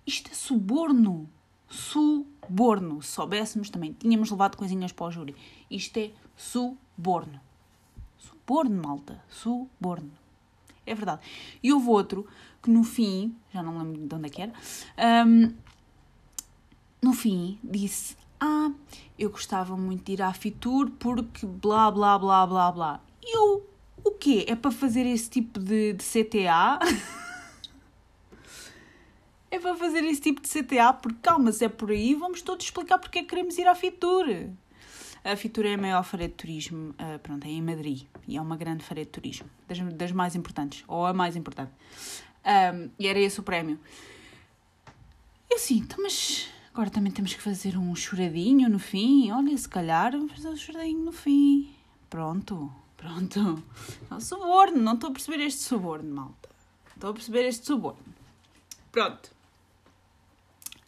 Isto 0.05 0.31
é 0.31 0.33
suborno. 0.33 1.29
Suborno. 1.67 3.01
Se 3.01 3.11
soubéssemos 3.11 3.69
também, 3.69 3.93
tínhamos 3.93 4.29
levado 4.29 4.57
coisinhas 4.57 4.91
para 4.91 5.07
o 5.07 5.11
júri. 5.11 5.35
Isto 5.69 5.97
é 5.97 6.11
suborno. 6.35 7.39
Suborno, 8.17 8.81
malta. 8.81 9.23
Suborno. 9.29 10.11
É 10.85 10.93
verdade. 10.93 11.21
E 11.61 11.71
houve 11.71 11.89
outro 11.89 12.27
que 12.61 12.69
no 12.69 12.83
fim, 12.83 13.35
já 13.53 13.63
não 13.63 13.77
lembro 13.77 14.07
de 14.07 14.15
onde 14.15 14.27
é 14.27 14.29
que 14.29 14.41
era, 14.41 14.53
um, 15.25 15.53
no 17.01 17.13
fim 17.13 17.57
disse: 17.63 18.17
Ah, 18.39 18.71
eu 19.17 19.29
gostava 19.29 19.75
muito 19.77 20.05
de 20.05 20.13
ir 20.13 20.21
à 20.21 20.33
Fitur 20.33 20.91
porque 20.99 21.45
blá 21.45 21.89
blá 21.89 22.17
blá 22.19 22.45
blá 22.45 22.71
blá. 22.71 23.01
E 23.21 23.37
eu, 23.37 23.65
o 24.03 24.11
quê? 24.11 24.45
É 24.47 24.55
para 24.55 24.71
fazer 24.71 25.05
esse 25.05 25.29
tipo 25.29 25.59
de, 25.59 25.93
de 25.93 26.03
CTA? 26.03 26.79
é 29.53 29.59
para 29.59 29.75
fazer 29.75 30.03
esse 30.05 30.19
tipo 30.19 30.41
de 30.41 30.49
CTA, 30.49 30.91
porque 30.93 31.19
calma, 31.21 31.51
se 31.51 31.63
é 31.63 31.69
por 31.69 31.91
aí, 31.91 32.15
vamos 32.15 32.41
todos 32.41 32.65
explicar 32.65 32.97
porque 32.97 33.19
é 33.19 33.21
que 33.21 33.29
queremos 33.29 33.55
ir 33.55 33.67
à 33.67 33.75
Fitur. 33.75 34.25
A 35.23 35.35
Fitur 35.35 35.67
é 35.67 35.75
a 35.75 35.77
maior 35.77 36.03
feira 36.03 36.27
de 36.27 36.33
turismo, 36.33 36.89
uh, 36.89 37.19
pronto, 37.19 37.45
é 37.45 37.49
em 37.49 37.61
Madrid, 37.61 38.01
e 38.27 38.35
é 38.35 38.41
uma 38.41 38.57
grande 38.57 38.83
feira 38.83 39.05
de 39.05 39.11
turismo, 39.11 39.47
das, 39.67 39.77
das 39.93 40.11
mais 40.11 40.35
importantes, 40.35 40.83
ou 40.87 41.05
a 41.05 41.13
mais 41.13 41.35
importante. 41.35 41.71
Um, 42.43 42.89
e 42.97 43.07
era 43.07 43.19
esse 43.19 43.39
o 43.39 43.43
prémio. 43.43 43.79
Eu 45.47 45.59
sim, 45.59 45.77
então, 45.77 45.99
mas 46.01 46.49
agora 46.73 46.89
também 46.89 47.11
temos 47.11 47.35
que 47.35 47.41
fazer 47.41 47.77
um 47.77 47.95
choradinho 47.95 48.67
no 48.67 48.79
fim. 48.79 49.29
Olha, 49.29 49.55
se 49.55 49.69
calhar 49.69 50.13
vamos 50.13 50.33
fazer 50.33 50.49
um 50.49 50.57
choradinho 50.57 51.05
no 51.05 51.11
fim. 51.11 51.71
Pronto, 52.09 52.73
pronto. 52.97 53.63
É 54.09 54.15
um 54.15 54.19
suborno, 54.19 54.81
não 54.81 54.95
estou 54.95 55.11
a 55.11 55.13
perceber 55.13 55.43
este 55.43 55.61
suborno, 55.61 56.11
malta. 56.11 56.49
Estou 56.95 57.11
a 57.11 57.13
perceber 57.13 57.45
este 57.45 57.67
suborno. 57.67 58.03
Pronto. 58.91 59.42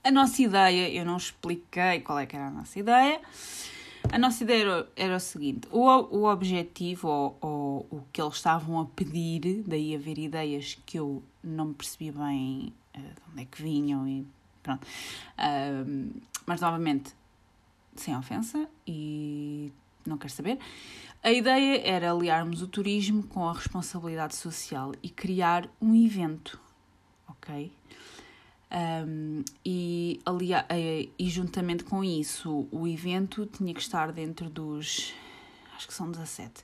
A 0.06 0.12
nossa 0.12 0.40
ideia, 0.40 0.88
eu 0.92 1.04
não 1.04 1.18
expliquei 1.18 2.00
qual 2.02 2.20
é 2.20 2.28
que 2.28 2.36
era 2.36 2.46
a 2.46 2.52
nossa 2.52 2.78
ideia. 2.78 3.20
A 4.12 4.20
nossa 4.20 4.44
ideia 4.44 4.62
era, 4.62 4.90
era 4.96 5.16
o 5.16 5.20
seguinte: 5.20 5.68
o, 5.72 5.82
o 5.82 6.32
objetivo, 6.32 7.08
ou, 7.08 7.38
ou, 7.42 7.88
o 7.90 8.04
que 8.14 8.22
eles 8.22 8.36
estavam 8.36 8.80
a 8.80 8.86
pedir, 8.86 9.64
daí 9.66 9.96
haver 9.96 10.20
ideias 10.20 10.78
que 10.86 11.00
eu 11.00 11.24
não 11.44 11.74
percebi 11.74 12.12
bem 12.12 12.72
uh, 12.96 13.02
de 13.02 13.32
onde 13.32 13.42
é 13.42 13.46
que 13.46 13.64
vinham 13.64 14.08
e 14.08 14.28
pronto. 14.62 14.86
Uh, 14.86 16.22
mas 16.46 16.62
novamente, 16.62 17.12
sem 17.96 18.16
ofensa 18.16 18.70
e 18.86 19.74
não 20.06 20.20
quero 20.20 20.32
saber. 20.32 20.60
A 21.24 21.32
ideia 21.32 21.82
era 21.84 22.12
aliarmos 22.12 22.62
o 22.62 22.68
turismo 22.68 23.24
com 23.24 23.50
a 23.50 23.54
responsabilidade 23.54 24.36
social 24.36 24.92
e 25.02 25.10
criar 25.10 25.68
um 25.82 25.96
evento, 25.96 26.62
ok? 27.28 27.72
Um, 28.72 29.44
e, 29.64 30.20
alia 30.26 30.66
eh, 30.70 31.08
e 31.18 31.30
juntamente 31.30 31.84
com 31.84 32.04
isso, 32.04 32.68
o 32.72 32.88
evento 32.88 33.46
tinha 33.46 33.74
que 33.74 33.80
estar 33.80 34.12
dentro 34.12 34.50
dos. 34.50 35.14
Acho 35.76 35.88
que 35.88 35.94
são 35.94 36.10
17. 36.10 36.64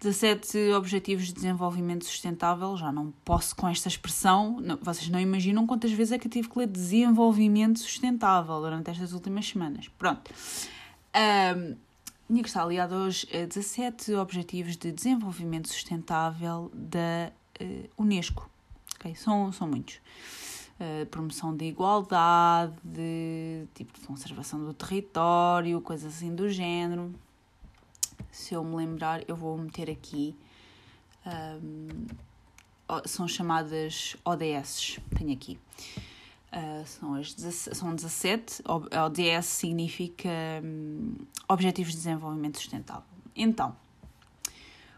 17 0.00 0.72
Objetivos 0.72 1.26
de 1.26 1.32
Desenvolvimento 1.32 2.04
Sustentável. 2.04 2.76
Já 2.76 2.92
não 2.92 3.12
posso 3.24 3.56
com 3.56 3.68
esta 3.68 3.88
expressão. 3.88 4.60
Não, 4.60 4.76
vocês 4.76 5.08
não 5.08 5.18
imaginam 5.18 5.66
quantas 5.66 5.92
vezes 5.92 6.12
é 6.12 6.18
que 6.18 6.26
eu 6.26 6.30
tive 6.30 6.48
que 6.48 6.58
ler 6.58 6.66
desenvolvimento 6.66 7.78
sustentável 7.78 8.60
durante 8.60 8.90
estas 8.90 9.12
últimas 9.12 9.48
semanas. 9.48 9.88
Pronto. 9.98 10.30
Um, 11.16 11.76
tinha 12.26 12.42
que 12.42 12.48
estar 12.48 12.62
aliado 12.62 12.94
aos 12.94 13.24
17 13.24 14.14
Objetivos 14.14 14.76
de 14.76 14.92
Desenvolvimento 14.92 15.68
Sustentável 15.68 16.70
da 16.74 17.32
uh, 17.60 17.90
Unesco. 17.96 18.50
Okay? 18.96 19.14
São, 19.14 19.52
são 19.52 19.68
muitos. 19.68 20.00
Uh, 20.80 21.06
promoção 21.06 21.56
da 21.56 21.64
igualdade, 21.64 22.74
de, 22.82 23.64
tipo 23.74 23.92
de 23.92 24.04
conservação 24.04 24.58
do 24.64 24.74
território, 24.74 25.80
coisas 25.80 26.16
assim 26.16 26.34
do 26.34 26.48
género. 26.48 27.14
Se 28.30 28.54
eu 28.54 28.64
me 28.64 28.74
lembrar, 28.74 29.22
eu 29.28 29.36
vou 29.36 29.56
meter 29.56 29.88
aqui. 29.88 30.36
Um, 31.24 32.06
são 33.06 33.28
chamadas 33.28 34.16
ODS, 34.24 34.98
tenho 35.16 35.32
aqui. 35.32 35.58
Uh, 36.52 36.86
são, 36.86 37.14
as, 37.14 37.30
são 37.72 37.94
17. 37.94 38.62
ODS 38.66 39.46
significa 39.46 40.28
um, 40.62 41.14
Objetivos 41.48 41.92
de 41.92 41.98
Desenvolvimento 41.98 42.58
Sustentável. 42.58 43.04
Então, 43.34 43.76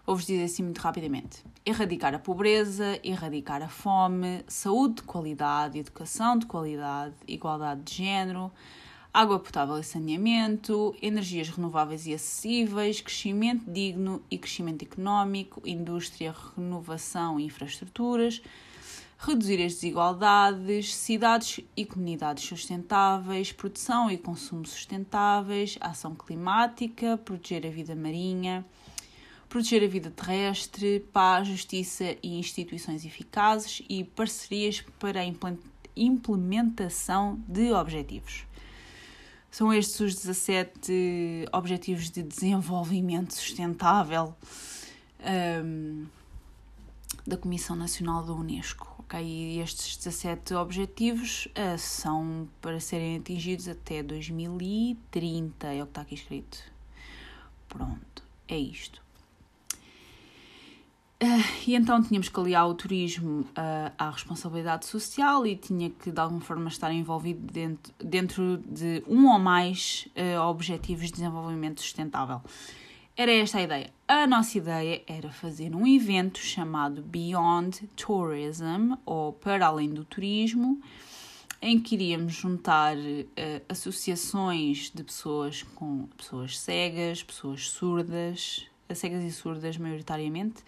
vou-vos 0.06 0.24
dizer 0.24 0.44
assim 0.44 0.62
muito 0.62 0.78
rapidamente: 0.78 1.44
erradicar 1.64 2.14
a 2.14 2.18
pobreza, 2.18 2.98
erradicar 3.02 3.62
a 3.62 3.68
fome, 3.68 4.44
saúde 4.46 4.96
de 4.96 5.02
qualidade, 5.02 5.78
educação 5.78 6.38
de 6.38 6.46
qualidade, 6.46 7.14
igualdade 7.26 7.82
de 7.82 7.94
género, 7.94 8.52
água 9.12 9.40
potável 9.40 9.76
e 9.78 9.82
saneamento, 9.82 10.94
energias 11.02 11.48
renováveis 11.48 12.06
e 12.06 12.14
acessíveis, 12.14 13.00
crescimento 13.00 13.68
digno 13.68 14.22
e 14.30 14.38
crescimento 14.38 14.84
económico, 14.84 15.60
indústria, 15.66 16.34
renovação 16.56 17.40
e 17.40 17.44
infraestruturas 17.44 18.40
reduzir 19.18 19.64
as 19.64 19.74
desigualdades, 19.74 20.94
cidades 20.94 21.60
e 21.76 21.84
comunidades 21.84 22.44
sustentáveis, 22.44 23.52
produção 23.52 24.10
e 24.10 24.18
consumo 24.18 24.66
sustentáveis, 24.66 25.78
ação 25.80 26.14
climática, 26.14 27.16
proteger 27.16 27.66
a 27.66 27.70
vida 27.70 27.94
marinha, 27.94 28.64
proteger 29.48 29.82
a 29.82 29.86
vida 29.86 30.10
terrestre, 30.10 31.00
paz, 31.12 31.48
justiça 31.48 32.16
e 32.22 32.38
instituições 32.38 33.04
eficazes 33.04 33.82
e 33.88 34.04
parcerias 34.04 34.84
para 34.98 35.20
a 35.20 35.24
implementação 35.96 37.40
de 37.48 37.72
objetivos. 37.72 38.44
São 39.50 39.72
estes 39.72 39.98
os 40.00 40.14
17 40.16 41.46
Objetivos 41.50 42.10
de 42.10 42.22
Desenvolvimento 42.22 43.32
Sustentável 43.32 44.34
um, 45.64 46.06
da 47.26 47.36
Comissão 47.38 47.74
Nacional 47.74 48.22
da 48.22 48.34
Unesco. 48.34 48.94
Ok, 48.98 49.18
e 49.22 49.60
estes 49.60 49.96
17 49.96 50.52
objetivos 50.54 51.46
uh, 51.46 51.78
são 51.78 52.48
para 52.60 52.80
serem 52.80 53.16
atingidos 53.16 53.68
até 53.68 54.02
2030, 54.02 55.68
é 55.68 55.82
o 55.82 55.86
que 55.86 55.90
está 55.90 56.00
aqui 56.02 56.14
escrito. 56.16 56.58
Pronto, 57.68 58.24
é 58.48 58.58
isto. 58.58 59.05
Uh, 61.22 61.66
e 61.66 61.74
então 61.74 62.02
tínhamos 62.02 62.28
que 62.28 62.38
aliar 62.38 62.68
o 62.68 62.74
turismo 62.74 63.40
uh, 63.40 63.92
à 63.96 64.10
responsabilidade 64.10 64.84
social 64.84 65.46
e 65.46 65.56
tinha 65.56 65.88
que 65.88 66.10
de 66.10 66.20
alguma 66.20 66.42
forma 66.42 66.68
estar 66.68 66.92
envolvido 66.92 67.40
dentro, 67.50 67.94
dentro 67.98 68.58
de 68.58 69.02
um 69.08 69.26
ou 69.32 69.38
mais 69.38 70.06
uh, 70.14 70.42
objetivos 70.42 71.06
de 71.06 71.12
desenvolvimento 71.12 71.80
sustentável. 71.80 72.42
Era 73.16 73.32
esta 73.32 73.56
a 73.56 73.62
ideia. 73.62 73.90
A 74.06 74.26
nossa 74.26 74.58
ideia 74.58 75.02
era 75.06 75.30
fazer 75.30 75.74
um 75.74 75.86
evento 75.86 76.38
chamado 76.38 77.00
Beyond 77.00 77.88
Tourism, 77.96 78.92
ou 79.06 79.32
Para 79.32 79.68
Além 79.68 79.88
do 79.88 80.04
Turismo, 80.04 80.78
em 81.62 81.80
que 81.80 81.94
iríamos 81.94 82.34
juntar 82.34 82.94
uh, 82.94 83.30
associações 83.70 84.92
de 84.94 85.02
pessoas 85.02 85.62
com 85.62 86.08
pessoas 86.14 86.58
cegas, 86.58 87.22
pessoas 87.22 87.70
surdas, 87.70 88.66
cegas 88.94 89.24
e 89.24 89.32
surdas 89.32 89.78
maioritariamente, 89.78 90.62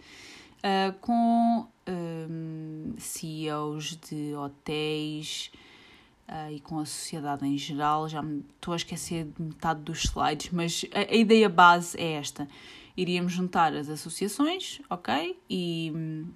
uh, 0.59 0.97
com 0.99 1.67
um, 1.87 2.93
CEOs 2.97 3.97
de 3.97 4.33
hotéis, 4.35 5.51
uh, 6.29 6.51
e 6.51 6.59
com 6.59 6.79
a 6.79 6.85
sociedade 6.85 7.45
em 7.45 7.57
geral. 7.57 8.07
Já 8.07 8.23
estou 8.55 8.73
a 8.73 8.77
esquecer 8.77 9.25
de 9.25 9.41
metade 9.41 9.81
dos 9.81 10.05
slides, 10.05 10.51
mas 10.51 10.85
a, 10.93 11.11
a 11.11 11.15
ideia 11.15 11.49
base 11.49 11.97
é 11.99 12.13
esta. 12.13 12.47
Iríamos 12.95 13.33
juntar 13.33 13.73
as 13.73 13.89
associações, 13.89 14.81
ok? 14.89 15.37
E 15.49 15.91
um, 15.95 16.27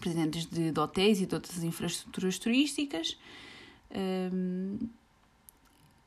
presidentes 0.00 0.46
de, 0.46 0.72
de, 0.72 0.80
hotéis 0.80 1.20
e 1.20 1.26
de 1.26 1.34
outras 1.34 1.62
infraestruturas 1.62 2.38
turísticas. 2.38 3.16
Um, 3.94 4.78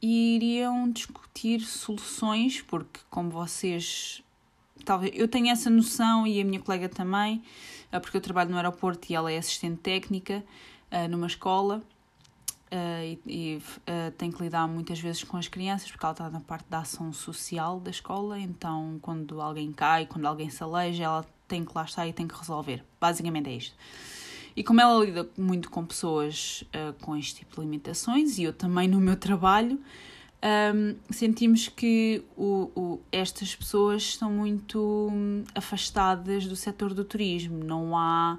e 0.02 0.36
iriam 0.36 0.92
discutir 0.92 1.62
soluções, 1.62 2.62
porque, 2.62 3.00
como 3.10 3.30
vocês 3.30 4.22
talvez 4.86 5.12
eu 5.16 5.28
tenho 5.28 5.50
essa 5.50 5.70
noção 5.70 6.26
e 6.26 6.40
a 6.40 6.46
minha 6.46 6.60
colega 6.60 6.88
também, 6.88 7.44
ah, 7.92 8.00
porque 8.00 8.16
eu 8.16 8.22
trabalho 8.22 8.50
no 8.52 8.56
aeroporto 8.56 9.12
e 9.12 9.16
ela 9.16 9.32
é 9.32 9.38
assistente 9.38 9.78
técnica 9.78 10.44
uh, 10.92 11.08
numa 11.10 11.28
escola 11.28 11.82
Uh, 12.66 13.18
e, 13.28 13.62
tem 14.18 14.32
que 14.32 14.42
lidar 14.42 14.68
muitas 14.68 15.00
vezes 15.00 15.24
com 15.24 15.38
as 15.38 15.48
crianças 15.48 15.90
porque 15.90 16.04
ela 16.04 16.14
está 16.14 16.30
na 16.30 16.40
parte 16.40 16.66
da 16.68 16.80
ação 16.80 17.14
social 17.14 17.80
da 17.80 17.92
escola, 17.92 18.40
então 18.40 18.98
quando 19.02 19.40
alguém 19.40 19.72
cai, 19.72 20.08
quando 20.08 20.26
alguém 20.26 20.50
se 20.50 20.62
aleja, 20.64 21.04
ela 21.04 21.26
tem 21.48 21.64
que 21.64 21.72
lá 21.74 21.86
estar 21.86 22.08
e 22.08 22.12
tem 22.12 22.28
que 22.28 22.38
resolver. 22.38 22.84
Basicamente 23.00 23.50
é 23.50 23.54
isto. 23.54 23.76
E 24.56 24.64
como 24.64 24.82
ela 24.82 25.06
lida 25.06 25.30
muito 25.38 25.70
com 25.70 25.86
pessoas 25.86 26.64
uh, 26.74 26.92
com 27.02 27.16
este 27.16 27.36
tipo 27.36 27.56
de 27.56 27.62
limitações, 27.62 28.38
e 28.40 28.44
eu 28.44 28.52
também 28.52 28.88
no 28.88 29.00
meu 29.00 29.16
trabalho, 29.16 29.80
um, 30.46 30.96
sentimos 31.12 31.68
que 31.68 32.24
o, 32.38 32.70
o, 32.76 33.02
estas 33.12 33.56
pessoas 33.56 34.04
estão 34.04 34.32
muito 34.32 35.10
hum, 35.12 35.44
afastadas 35.56 36.46
do 36.46 36.56
setor 36.56 36.94
do 36.94 37.04
turismo. 37.04 37.64
Não 37.64 37.98
há 37.98 38.38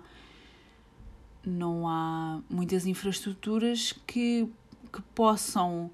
não 1.45 1.89
há 1.89 2.41
muitas 2.51 2.87
infraestruturas 2.87 3.93
que, 4.07 4.49
que 4.93 5.03
possam 5.15 5.91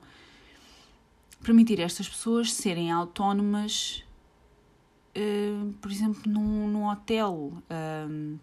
permitir 1.42 1.81
a 1.81 1.85
estas 1.85 2.09
pessoas 2.09 2.53
serem 2.53 2.90
autónomas, 2.90 4.03
uh, 5.16 5.72
por 5.75 5.90
exemplo, 5.90 6.22
num, 6.27 6.68
num 6.68 6.88
hotel. 6.88 7.53
Um, 7.70 8.38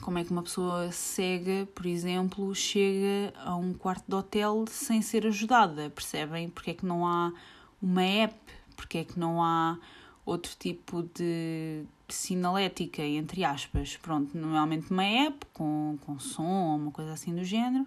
como 0.00 0.18
é 0.18 0.24
que 0.24 0.30
uma 0.30 0.42
pessoa 0.42 0.90
cega, 0.92 1.66
por 1.74 1.86
exemplo, 1.86 2.54
chega 2.54 3.32
a 3.38 3.56
um 3.56 3.72
quarto 3.72 4.04
de 4.06 4.14
hotel 4.14 4.64
sem 4.68 5.00
ser 5.02 5.26
ajudada? 5.26 5.90
Percebem? 5.90 6.48
Porque 6.48 6.70
é 6.70 6.74
que 6.74 6.86
não 6.86 7.06
há 7.06 7.32
uma 7.80 8.02
app? 8.02 8.34
Porque 8.76 8.98
é 8.98 9.04
que 9.04 9.18
não 9.18 9.42
há 9.42 9.78
outro 10.24 10.52
tipo 10.58 11.02
de 11.14 11.84
sinalética, 12.08 13.02
entre 13.02 13.44
aspas. 13.44 13.96
Pronto, 13.96 14.36
normalmente 14.36 14.90
uma 14.90 15.04
app 15.04 15.46
com, 15.52 15.98
com 16.04 16.18
som, 16.18 16.76
uma 16.76 16.90
coisa 16.90 17.12
assim 17.12 17.34
do 17.34 17.44
género, 17.44 17.86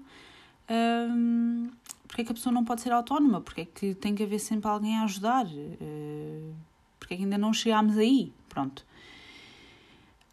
um, 0.69 1.69
porque 2.07 2.21
é 2.21 2.25
que 2.25 2.31
a 2.31 2.35
pessoa 2.35 2.53
não 2.53 2.63
pode 2.63 2.81
ser 2.81 2.91
autónoma? 2.91 3.41
Porque 3.41 3.61
é 3.61 3.65
que 3.65 3.93
tem 3.93 4.15
que 4.15 4.23
haver 4.23 4.39
sempre 4.39 4.69
alguém 4.69 4.97
a 4.97 5.03
ajudar? 5.03 5.45
Uh, 5.45 6.53
porque 6.99 7.13
é 7.13 7.17
que 7.17 7.23
ainda 7.23 7.37
não 7.37 7.53
chegámos 7.53 7.97
aí? 7.97 8.33
Pronto. 8.47 8.85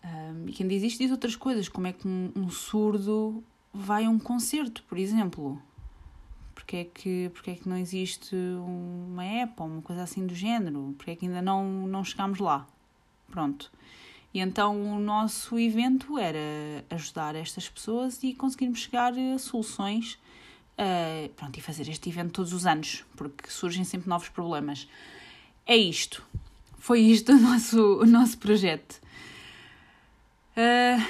Um, 0.07 0.49
e 0.49 0.53
quem 0.53 0.69
diz 0.69 0.83
isto 0.85 0.99
diz 0.99 1.11
outras 1.11 1.35
coisas, 1.35 1.69
como 1.69 1.89
é 1.89 1.93
que 1.93 2.07
um, 2.07 2.31
um 2.37 2.49
surdo 2.49 3.43
vai 3.73 4.05
a 4.05 4.11
um 4.11 4.19
concerto, 4.19 4.85
por 4.85 4.97
exemplo. 4.97 5.61
Porque 6.55 6.77
é, 6.77 6.85
que, 6.85 7.31
porque 7.35 7.51
é 7.51 7.55
que 7.55 7.69
não 7.69 7.77
existe 7.77 8.35
uma 8.35 9.25
app 9.25 9.55
ou 9.59 9.67
uma 9.67 9.83
coisa 9.83 10.03
assim 10.03 10.27
do 10.27 10.35
género? 10.35 10.95
Porque 10.97 11.11
é 11.11 11.17
que 11.17 11.27
ainda 11.27 11.43
não, 11.43 11.87
não 11.87 12.05
chegámos 12.05 12.39
lá? 12.39 12.67
Pronto. 13.31 13.71
E 14.33 14.41
então 14.41 14.95
o 14.95 14.99
nosso 14.99 15.59
evento 15.59 16.19
era 16.19 16.85
ajudar 16.91 17.35
estas 17.35 17.69
pessoas 17.69 18.23
e 18.23 18.35
conseguirmos 18.35 18.81
chegar 18.81 19.13
a 19.13 19.39
soluções 19.39 20.19
uh, 20.79 21.29
pronto, 21.35 21.59
e 21.59 21.61
fazer 21.61 21.89
este 21.89 22.09
evento 22.09 22.33
todos 22.33 22.53
os 22.53 22.67
anos, 22.67 23.05
porque 23.17 23.51
surgem 23.51 23.85
sempre 23.85 24.09
novos 24.09 24.29
problemas. 24.29 24.89
É 25.65 25.77
isto. 25.77 26.23
Foi 26.79 27.01
isto 27.01 27.33
o 27.33 27.41
nosso, 27.41 28.01
o 28.01 28.07
nosso 28.07 28.39
projeto. 28.39 29.01
Uh, 30.57 31.07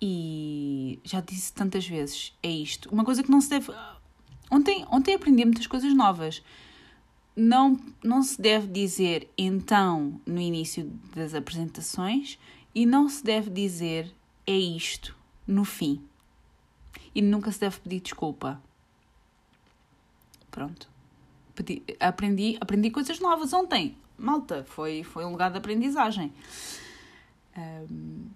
e 0.00 0.98
já 1.04 1.20
disse 1.20 1.52
tantas 1.52 1.86
vezes, 1.86 2.36
é 2.42 2.50
isto. 2.50 2.88
Uma 2.90 3.04
coisa 3.04 3.22
que 3.22 3.30
não 3.30 3.40
se 3.40 3.50
deve. 3.50 3.72
Ontem, 4.50 4.84
ontem 4.90 5.14
aprendi 5.14 5.44
muitas 5.44 5.66
coisas 5.66 5.94
novas. 5.94 6.42
Não, 7.36 7.78
não 8.02 8.22
se 8.22 8.40
deve 8.40 8.66
dizer 8.66 9.30
então 9.38 10.20
no 10.26 10.40
início 10.40 10.84
das 11.14 11.34
apresentações 11.34 12.38
e 12.74 12.84
não 12.84 13.08
se 13.08 13.24
deve 13.24 13.48
dizer 13.48 14.12
é 14.46 14.56
isto 14.56 15.16
no 15.46 15.64
fim. 15.64 16.02
E 17.14 17.22
nunca 17.22 17.52
se 17.52 17.60
deve 17.60 17.78
pedir 17.80 18.00
desculpa. 18.00 18.60
Pronto. 20.50 20.88
Pedi, 21.54 21.82
aprendi, 22.00 22.56
aprendi 22.60 22.90
coisas 22.90 23.20
novas 23.20 23.52
ontem. 23.52 23.96
Malta, 24.18 24.64
foi, 24.64 25.02
foi 25.02 25.24
um 25.24 25.30
lugar 25.30 25.50
de 25.50 25.58
aprendizagem. 25.58 26.32
Um, 27.56 28.26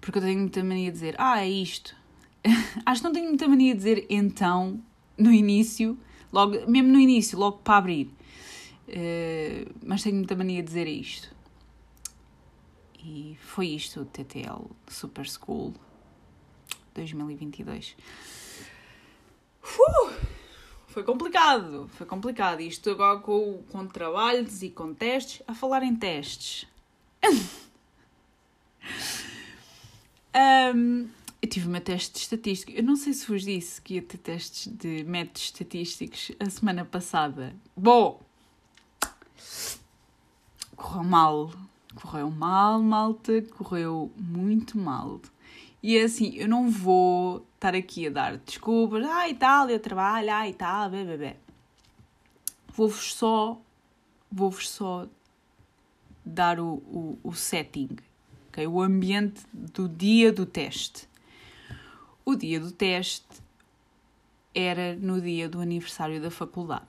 porque 0.00 0.18
eu 0.18 0.22
tenho 0.22 0.40
muita 0.40 0.62
mania 0.62 0.90
de 0.90 0.92
dizer, 0.92 1.14
ah, 1.18 1.40
é 1.40 1.48
isto. 1.48 1.96
Acho 2.86 3.00
que 3.00 3.06
não 3.06 3.12
tenho 3.12 3.28
muita 3.28 3.48
mania 3.48 3.72
de 3.72 3.78
dizer 3.78 4.06
então, 4.08 4.80
no 5.18 5.32
início, 5.32 5.98
logo, 6.32 6.52
mesmo 6.70 6.92
no 6.92 7.00
início, 7.00 7.38
logo 7.38 7.58
para 7.58 7.78
abrir. 7.78 8.06
Uh, 8.88 9.74
mas 9.84 10.02
tenho 10.02 10.16
muita 10.16 10.36
mania 10.36 10.62
de 10.62 10.68
dizer 10.68 10.86
isto. 10.86 11.34
E 13.04 13.36
foi 13.40 13.68
isto 13.68 14.00
o 14.00 14.04
TTL 14.04 14.70
Super 14.86 15.26
School 15.28 15.74
2022. 16.94 17.96
Uh, 19.62 20.12
foi 20.86 21.02
complicado, 21.02 21.88
foi 21.92 22.06
complicado. 22.06 22.60
Isto 22.60 22.90
agora 22.90 23.18
com, 23.18 23.62
com 23.70 23.86
trabalhos 23.86 24.62
e 24.62 24.70
com 24.70 24.94
testes. 24.94 25.42
A 25.46 25.54
falar 25.54 25.82
em 25.82 25.94
testes. 25.94 26.66
Um, 30.74 31.08
eu 31.40 31.48
tive 31.48 31.68
uma 31.68 31.80
teste 31.80 32.12
de 32.12 32.18
estatística. 32.20 32.72
Eu 32.72 32.82
não 32.82 32.96
sei 32.96 33.12
se 33.12 33.26
vos 33.26 33.42
disse 33.42 33.80
que 33.80 33.94
ia 33.94 34.02
ter 34.02 34.18
testes 34.18 34.72
de 34.72 35.04
métodos 35.04 35.42
estatísticos 35.42 36.32
a 36.40 36.50
semana 36.50 36.84
passada. 36.84 37.54
Bom, 37.76 38.20
correu 40.76 41.04
mal. 41.04 41.52
Correu 41.94 42.30
mal, 42.30 42.82
malta. 42.82 43.42
Correu 43.42 44.10
muito 44.16 44.76
mal. 44.78 45.20
E 45.82 45.96
é 45.96 46.02
assim, 46.02 46.34
eu 46.34 46.48
não 46.48 46.68
vou 46.68 47.46
estar 47.54 47.74
aqui 47.74 48.08
a 48.08 48.10
dar 48.10 48.36
desculpas. 48.38 49.04
Ah, 49.04 49.28
Itália, 49.28 49.78
trabalho, 49.78 50.32
ah, 50.32 50.48
Itália, 50.48 51.04
bebê. 51.04 51.36
Vou-vos 52.74 53.14
só, 53.14 53.60
vou-vos 54.30 54.68
só 54.68 55.06
dar 56.26 56.58
o, 56.58 56.74
o, 56.74 57.18
o 57.22 57.32
setting, 57.32 57.90
okay? 58.48 58.66
o 58.66 58.82
ambiente 58.82 59.42
do 59.52 59.88
dia 59.88 60.32
do 60.32 60.44
teste. 60.44 61.08
O 62.24 62.34
dia 62.34 62.58
do 62.58 62.72
teste 62.72 63.40
era 64.52 64.96
no 64.96 65.20
dia 65.20 65.48
do 65.48 65.60
aniversário 65.60 66.20
da 66.20 66.30
faculdade. 66.30 66.84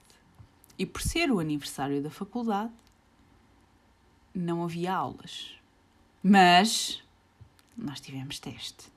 E 0.79 0.85
por 0.85 1.01
ser 1.01 1.31
o 1.31 1.39
aniversário 1.39 2.01
da 2.01 2.09
faculdade, 2.09 2.73
não 4.33 4.63
havia 4.63 4.93
aulas. 4.93 5.55
Mas 6.23 7.03
nós 7.77 7.99
tivemos 7.99 8.39
teste. 8.39 8.91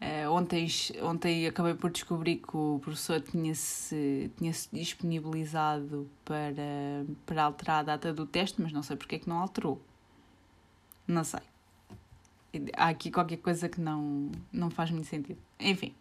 Uh, 0.00 0.30
ontem, 0.30 0.68
ontem 1.02 1.46
acabei 1.48 1.74
por 1.74 1.90
descobrir 1.90 2.36
que 2.36 2.56
o 2.56 2.78
professor 2.80 3.20
tinha-se 3.20 4.30
tinha 4.36 4.52
-se 4.52 4.68
disponibilizado 4.72 6.08
para, 6.24 7.04
para 7.26 7.42
alterar 7.42 7.80
a 7.80 7.82
data 7.82 8.12
do 8.12 8.24
teste, 8.24 8.62
mas 8.62 8.72
não 8.72 8.82
sei 8.82 8.96
porque 8.96 9.16
é 9.16 9.18
que 9.18 9.28
não 9.28 9.38
alterou. 9.38 9.82
Não 11.06 11.24
sei. 11.24 11.40
Há 12.76 12.88
aqui 12.88 13.10
qualquer 13.10 13.38
coisa 13.38 13.68
que 13.68 13.80
não, 13.80 14.30
não 14.52 14.70
faz 14.70 14.90
muito 14.90 15.08
sentido. 15.08 15.38
Enfim. 15.58 15.92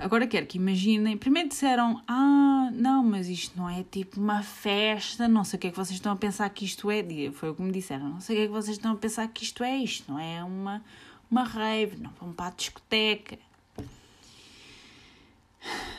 Agora 0.00 0.26
quero 0.26 0.46
que 0.46 0.58
imaginem. 0.58 1.16
Primeiro 1.16 1.48
disseram: 1.48 2.02
Ah, 2.08 2.70
não, 2.72 3.04
mas 3.04 3.28
isto 3.28 3.56
não 3.56 3.68
é 3.68 3.84
tipo 3.84 4.18
uma 4.20 4.42
festa. 4.42 5.28
Não 5.28 5.44
sei 5.44 5.58
o 5.58 5.60
que 5.60 5.66
é 5.68 5.70
que 5.70 5.76
vocês 5.76 5.96
estão 5.96 6.12
a 6.12 6.16
pensar 6.16 6.48
que 6.50 6.64
isto 6.64 6.90
é. 6.90 7.04
Foi 7.32 7.50
o 7.50 7.54
que 7.54 7.62
me 7.62 7.70
disseram. 7.70 8.08
Não 8.08 8.20
sei 8.20 8.36
o 8.36 8.38
que 8.38 8.44
é 8.44 8.46
que 8.46 8.52
vocês 8.52 8.76
estão 8.76 8.92
a 8.92 8.96
pensar 8.96 9.28
que 9.28 9.44
isto 9.44 9.62
é. 9.62 9.76
Isto 9.76 10.10
não 10.10 10.18
é 10.18 10.42
uma 10.42 10.82
uma 11.30 11.44
rave, 11.44 11.96
não 11.96 12.10
vão 12.20 12.32
para 12.32 12.46
a 12.46 12.50
discoteca. 12.50 13.38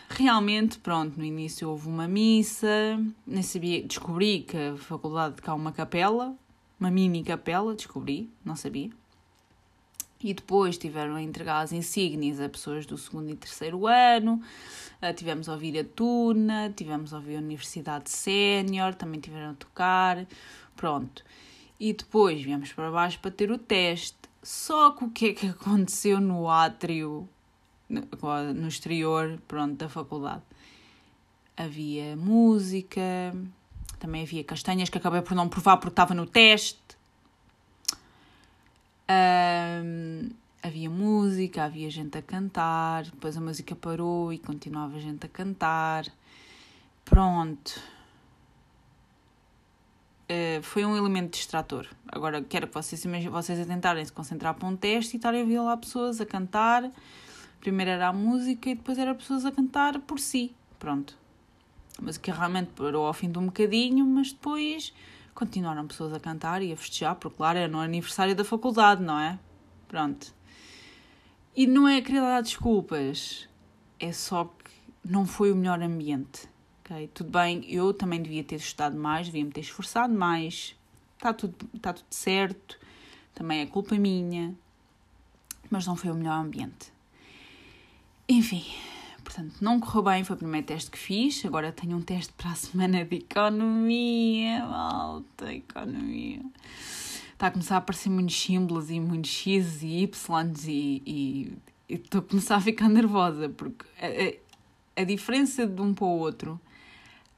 Realmente, 0.10 0.80
pronto, 0.80 1.18
no 1.18 1.26
início 1.26 1.70
houve 1.70 1.88
uma 1.88 2.08
missa, 2.08 3.00
nem 3.26 3.44
sabia, 3.44 3.84
descobri 3.84 4.40
que 4.40 4.58
a 4.58 4.76
faculdade 4.78 5.36
de 5.36 5.42
cá 5.42 5.54
uma 5.54 5.72
capela, 5.72 6.36
uma 6.80 6.90
mini 6.90 7.24
capela, 7.24 7.76
descobri, 7.76 8.30
não 8.44 8.56
sabia. 8.56 8.90
E 10.24 10.34
depois 10.34 10.78
tiveram 10.78 11.16
a 11.16 11.22
entregar 11.22 11.62
as 11.62 11.72
insígnias 11.72 12.40
a 12.40 12.50
pessoas 12.50 12.86
do 12.86 12.98
segundo 12.98 13.30
e 13.30 13.36
terceiro 13.36 13.86
ano, 13.86 14.42
uh, 15.02 15.14
tivemos 15.14 15.48
a 15.48 15.54
ouvir 15.54 15.78
a 15.78 15.84
Tuna, 15.84 16.74
tivemos 16.76 17.14
a 17.14 17.18
ouvir 17.18 17.36
a 17.36 17.40
Universidade 17.40 18.10
Sénior, 18.10 18.96
também 18.96 19.20
tiveram 19.20 19.52
a 19.52 19.54
tocar, 19.54 20.26
pronto. 20.76 21.24
E 21.80 21.94
depois 21.94 22.42
viemos 22.42 22.74
para 22.74 22.90
baixo 22.90 23.20
para 23.20 23.30
ter 23.30 23.52
o 23.52 23.58
teste. 23.60 24.17
Só 24.48 24.92
que 24.92 25.04
o 25.04 25.10
que 25.10 25.26
é 25.26 25.34
que 25.34 25.48
aconteceu 25.48 26.22
no 26.22 26.48
átrio, 26.48 27.28
no 27.90 28.66
exterior, 28.66 29.38
pronto, 29.46 29.76
da 29.76 29.90
faculdade? 29.90 30.42
Havia 31.58 32.16
música, 32.16 33.02
também 34.00 34.24
havia 34.24 34.46
castanhas 34.46 34.88
que 34.88 34.98
acabei 34.98 35.22
por 35.22 35.36
não 35.36 35.50
provar 35.50 35.76
porque 35.76 35.90
estava 35.90 36.14
no 36.14 36.26
teste. 36.26 36.80
Um, 39.12 40.30
havia 40.64 40.90
música, 40.90 41.66
havia 41.66 41.90
gente 41.90 42.18
a 42.18 42.22
cantar, 42.22 43.04
depois 43.04 43.36
a 43.36 43.42
música 43.42 43.76
parou 43.76 44.32
e 44.32 44.38
continuava 44.38 44.98
gente 45.02 45.26
a 45.26 45.30
cantar. 45.30 46.06
Pronto 47.04 47.97
uh, 50.30 50.62
foi 50.62 50.86
um 50.86 50.96
elemento 50.96 51.32
distrator. 51.32 51.88
Agora 52.08 52.42
quero 52.42 52.68
que 52.68 52.74
vocês 52.74 53.04
vocês 53.30 53.66
tentarem 53.66 54.04
se 54.04 54.12
concentrar 54.12 54.54
para 54.54 54.68
um 54.68 54.76
teste 54.76 55.16
e 55.16 55.18
estarem 55.18 55.42
a 55.42 55.46
ver 55.46 55.60
lá 55.60 55.78
pessoas 55.78 56.22
a 56.22 56.26
cantar. 56.26 56.90
Primeiro 57.60 57.92
era 57.92 58.08
a 58.10 58.14
música 58.14 58.70
e 58.70 58.76
depois 58.76 58.98
era 58.98 59.14
pessoas 59.16 59.46
a 59.46 59.52
cantar 59.52 60.00
por 60.00 60.20
si. 60.20 60.56
Pronto. 60.78 61.18
A 61.98 62.02
música 62.02 62.32
realmente 62.34 62.72
parou 62.76 63.08
ao 63.08 63.14
fim 63.14 63.32
de 63.32 63.40
um 63.40 63.48
bocadinho, 63.48 64.06
mas 64.06 64.32
depois 64.32 64.94
continuaram 65.34 65.88
pessoas 65.88 66.14
a 66.14 66.20
cantar 66.20 66.62
e 66.62 66.72
a 66.72 66.78
festejar, 66.78 67.16
porque 67.16 67.38
claro, 67.38 67.58
era 67.60 67.68
no 67.68 67.80
aniversário 67.80 68.36
da 68.36 68.44
faculdade, 68.44 69.04
não 69.04 69.20
é? 69.20 69.40
Pronto. 69.88 70.34
E 71.56 71.66
não 71.66 71.88
é 71.88 72.02
querer 72.02 72.22
dar 72.22 72.42
desculpas, 72.42 73.50
é 74.00 74.12
só 74.12 74.46
que 74.46 74.72
não 75.04 75.26
foi 75.26 75.52
o 75.52 75.56
melhor 75.56 75.82
ambiente 75.82 76.48
ok? 76.88 77.10
Tudo 77.14 77.30
bem, 77.30 77.66
eu 77.70 77.94
também 77.94 78.22
devia 78.22 78.44
ter 78.44 78.56
estudado 78.56 78.98
mais, 78.98 79.28
devia 79.28 79.44
me 79.44 79.52
ter 79.52 79.62
esforçado 79.62 80.14
mais, 80.14 80.76
está 81.16 81.34
tudo, 81.34 81.56
está 81.74 81.94
tudo 81.94 82.08
certo, 82.10 82.80
também 83.36 83.60
é 83.60 83.66
culpa 83.66 83.96
minha, 83.96 84.56
mas 85.70 85.86
não 85.86 85.96
foi 85.96 86.12
o 86.12 86.16
melhor 86.16 86.40
ambiente. 86.40 86.94
Enfim, 88.30 88.66
portanto, 89.24 89.56
não 89.62 89.80
correu 89.80 90.04
bem, 90.04 90.24
foi 90.24 90.36
o 90.36 90.40
primeiro 90.40 90.66
teste 90.66 90.90
que 90.90 90.98
fiz, 90.98 91.46
agora 91.46 91.72
tenho 91.72 91.98
um 91.98 92.02
teste 92.02 92.34
para 92.34 92.52
a 92.52 92.56
semana 92.56 93.04
de 93.04 93.18
economia, 93.18 94.66
malta, 94.66 95.54
economia. 95.54 96.42
Está 97.34 97.48
a 97.48 97.52
começar 97.52 97.76
a 97.76 97.78
aparecer 97.78 98.10
muitos 98.10 98.36
símbolos 98.36 98.90
e 98.90 99.00
muitos 99.00 99.30
X 99.30 99.84
e 99.84 100.04
Y 100.04 101.02
e 101.06 101.54
estou 101.88 102.20
a 102.20 102.24
começar 102.24 102.56
a 102.56 102.62
ficar 102.62 102.90
nervosa 102.90 103.48
porque 103.50 103.86
a, 104.02 105.00
a, 105.00 105.02
a 105.02 105.06
diferença 105.06 105.68
de 105.68 105.80
um 105.80 105.94
para 105.94 106.06
o 106.06 106.18
outro 106.18 106.60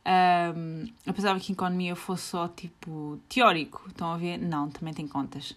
um, 0.06 0.88
eu 1.06 1.14
pensava 1.14 1.40
que 1.40 1.52
economia 1.52 1.96
fosse 1.96 2.24
só 2.24 2.48
tipo 2.48 3.20
teórico, 3.28 3.84
estão 3.90 4.12
a 4.12 4.18
ver? 4.18 4.38
Não, 4.38 4.70
também 4.70 4.94
tem 4.94 5.08
contas. 5.08 5.56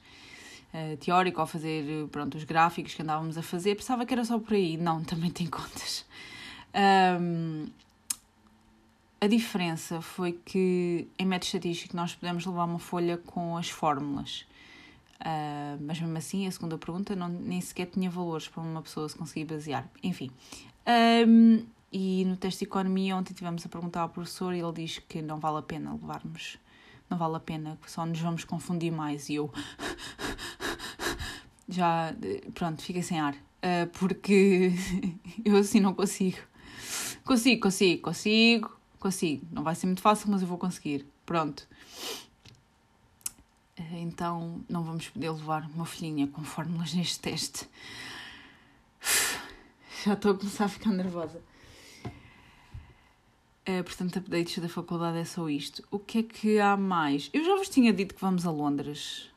uh, 0.75 0.97
teórico 0.99 1.41
ou 1.41 1.47
fazer 1.47 2.07
pronto, 2.09 2.37
os 2.37 2.45
gráficos 2.45 2.95
que 2.95 3.03
andávamos 3.03 3.39
a 3.39 3.43
fazer. 3.43 3.77
Pensava 3.77 4.05
que 4.05 4.13
era 4.13 4.25
só 4.25 4.39
por 4.39 4.55
aí. 4.55 4.77
Não, 4.77 5.03
também 5.05 5.31
tem 5.31 5.47
contas. 5.47 6.05
Um, 6.75 7.67
a 9.21 9.27
diferença 9.27 10.01
foi 10.01 10.33
que 10.33 11.07
em 11.19 11.25
método 11.25 11.47
estatístico 11.47 11.97
nós 11.97 12.15
podemos 12.15 12.45
levar 12.45 12.65
uma 12.65 12.79
folha 12.79 13.17
com 13.19 13.57
as 13.57 13.71
fórmulas. 13.71 14.45
Uh, 15.21 15.79
mas 15.81 16.01
mesmo 16.01 16.19
assim, 16.19 16.49
a 16.49 16.51
segunda 16.51 16.77
pergunta 16.77 17.15
não, 17.15 17.29
nem 17.29 17.61
sequer 17.61 17.87
tinha 17.87 18.11
valores 18.11 18.49
para 18.49 18.61
uma 18.61 18.83
pessoa 18.83 19.09
se 19.09 19.17
conseguir 19.17 19.45
basear. 19.45 19.89
Enfim. 20.03 20.33
E 21.93 22.25
no 22.25 22.39
teste 22.39 22.61
de 22.61 22.65
economia, 22.65 23.15
ontem 23.15 23.35
tivemos 23.35 23.67
a 23.67 23.69
perguntar 23.69 24.01
ao 24.01 24.09
professor 24.09 24.55
e 24.55 24.61
ele 24.61 24.73
diz 24.73 24.99
que 24.99 25.21
não 25.21 25.39
vale 25.39 25.59
a 25.59 25.63
pena 25.63 25.93
levarmos. 25.93 26.57
Não 27.11 27.19
vale 27.19 27.37
a 27.37 27.41
pena, 27.41 27.79
só 27.87 28.07
nos 28.07 28.19
vamos 28.19 28.45
confundir 28.45 28.91
mais. 28.91 29.29
E 29.29 29.35
eu. 29.35 29.53
Já. 31.69 32.15
Pronto, 32.55 32.81
fiquei 32.81 33.03
sem 33.03 33.21
ar. 33.21 33.35
Uh, 33.35 33.87
porque 33.99 34.73
eu 35.45 35.57
assim 35.57 35.81
não 35.81 35.93
consigo. 35.93 36.39
Consigo, 37.25 37.61
consigo, 37.61 38.03
consigo, 38.03 38.81
consigo. 38.99 39.47
Não 39.53 39.63
vai 39.63 39.75
ser 39.75 39.85
muito 39.85 40.01
fácil, 40.01 40.31
mas 40.31 40.41
eu 40.41 40.49
vou 40.49 40.57
conseguir. 40.57 41.07
Pronto. 41.27 41.69
Uh, 43.79 43.97
então 43.97 44.65
não 44.67 44.83
vamos 44.83 45.11
poder 45.11 45.31
levar 45.31 45.69
uma 45.75 45.85
folhinha 45.85 46.27
com 46.27 46.43
fórmulas 46.43 46.95
neste 46.95 47.21
teste. 47.21 47.69
Já 50.07 50.15
estou 50.15 50.33
a 50.33 50.39
começar 50.39 50.65
a 50.65 50.69
ficar 50.69 50.91
nervosa. 50.91 51.52
Uh, 53.69 53.85
portanto, 53.85 54.19
updates 54.19 54.59
da 54.59 54.69
faculdade 54.69 55.19
é 55.19 55.25
só 55.25 55.49
isto. 55.49 55.85
O 55.91 55.99
que 55.99 56.19
é 56.19 56.23
que 56.23 56.59
há 56.59 56.77
mais? 56.77 57.31
Eu 57.33 57.45
já 57.45 57.55
vos 57.55 57.69
tinha 57.69 57.93
dito 57.93 58.15
que 58.15 58.21
vamos 58.21 58.45
a 58.45 58.51
Londres. 58.51 59.31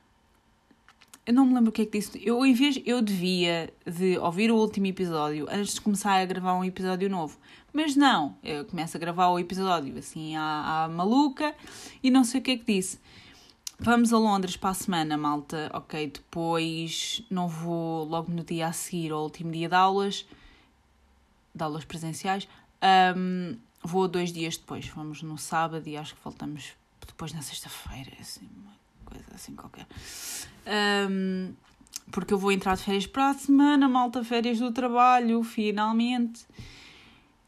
Eu 1.26 1.34
não 1.34 1.46
me 1.46 1.54
lembro 1.54 1.70
o 1.70 1.72
que 1.72 1.84
é 1.84 1.86
que 1.86 1.98
disse. 2.00 2.20
Eu, 2.24 2.46
em 2.46 2.54
vez, 2.54 2.82
eu 2.86 3.02
devia 3.02 3.72
de 3.86 4.18
ouvir 4.20 4.52
o 4.52 4.56
último 4.56 4.88
episódio 4.88 5.48
antes 5.50 5.76
de 5.76 5.82
começar 5.82 6.22
a 6.22 6.26
gravar 6.26 6.54
um 6.54 6.64
episódio 6.64 7.10
novo. 7.10 7.38
Mas 7.74 7.96
não, 7.96 8.36
eu 8.44 8.64
começo 8.66 8.96
a 8.96 9.00
gravar 9.00 9.30
o 9.30 9.40
episódio 9.40 9.98
assim 9.98 10.36
à, 10.36 10.86
à 10.86 10.88
maluca 10.88 11.54
e 12.02 12.10
não 12.10 12.24
sei 12.24 12.40
o 12.40 12.44
que 12.44 12.52
é 12.52 12.58
que 12.58 12.74
disse. 12.74 13.00
Vamos 13.80 14.14
a 14.14 14.18
Londres 14.18 14.56
para 14.56 14.70
a 14.70 14.74
semana, 14.74 15.18
malta. 15.18 15.70
Ok, 15.74 16.08
depois 16.08 17.22
não 17.30 17.48
vou 17.48 18.06
logo 18.06 18.32
no 18.32 18.44
dia 18.44 18.68
a 18.68 18.72
seguir 18.72 19.12
ao 19.12 19.24
último 19.24 19.52
dia 19.52 19.68
de 19.68 19.76
aulas, 19.76 20.26
de 21.54 21.64
aulas 21.64 21.84
presenciais. 21.84 22.48
Um, 23.18 23.58
Vou 23.86 24.08
dois 24.08 24.34
dias 24.34 24.58
depois, 24.58 24.88
vamos 24.88 25.22
no 25.22 25.38
sábado 25.38 25.88
e 25.88 25.96
acho 25.96 26.16
que 26.16 26.24
voltamos 26.24 26.74
depois 27.06 27.32
na 27.34 27.44
sexta-feira, 27.44 28.14
assim, 28.20 28.50
uma 28.58 28.74
coisa 29.06 29.24
assim 29.36 29.56
qualquer. 29.56 29.86
Um, 31.08 31.54
porque 32.12 32.34
eu 32.34 32.38
vou 32.40 32.52
entrar 32.52 32.76
de 32.76 32.82
férias 32.82 33.06
para 33.06 33.30
a 33.30 33.34
semana, 33.36 33.88
malta, 33.88 34.24
férias 34.24 34.58
do 34.58 34.72
trabalho, 34.72 35.44
finalmente. 35.44 36.48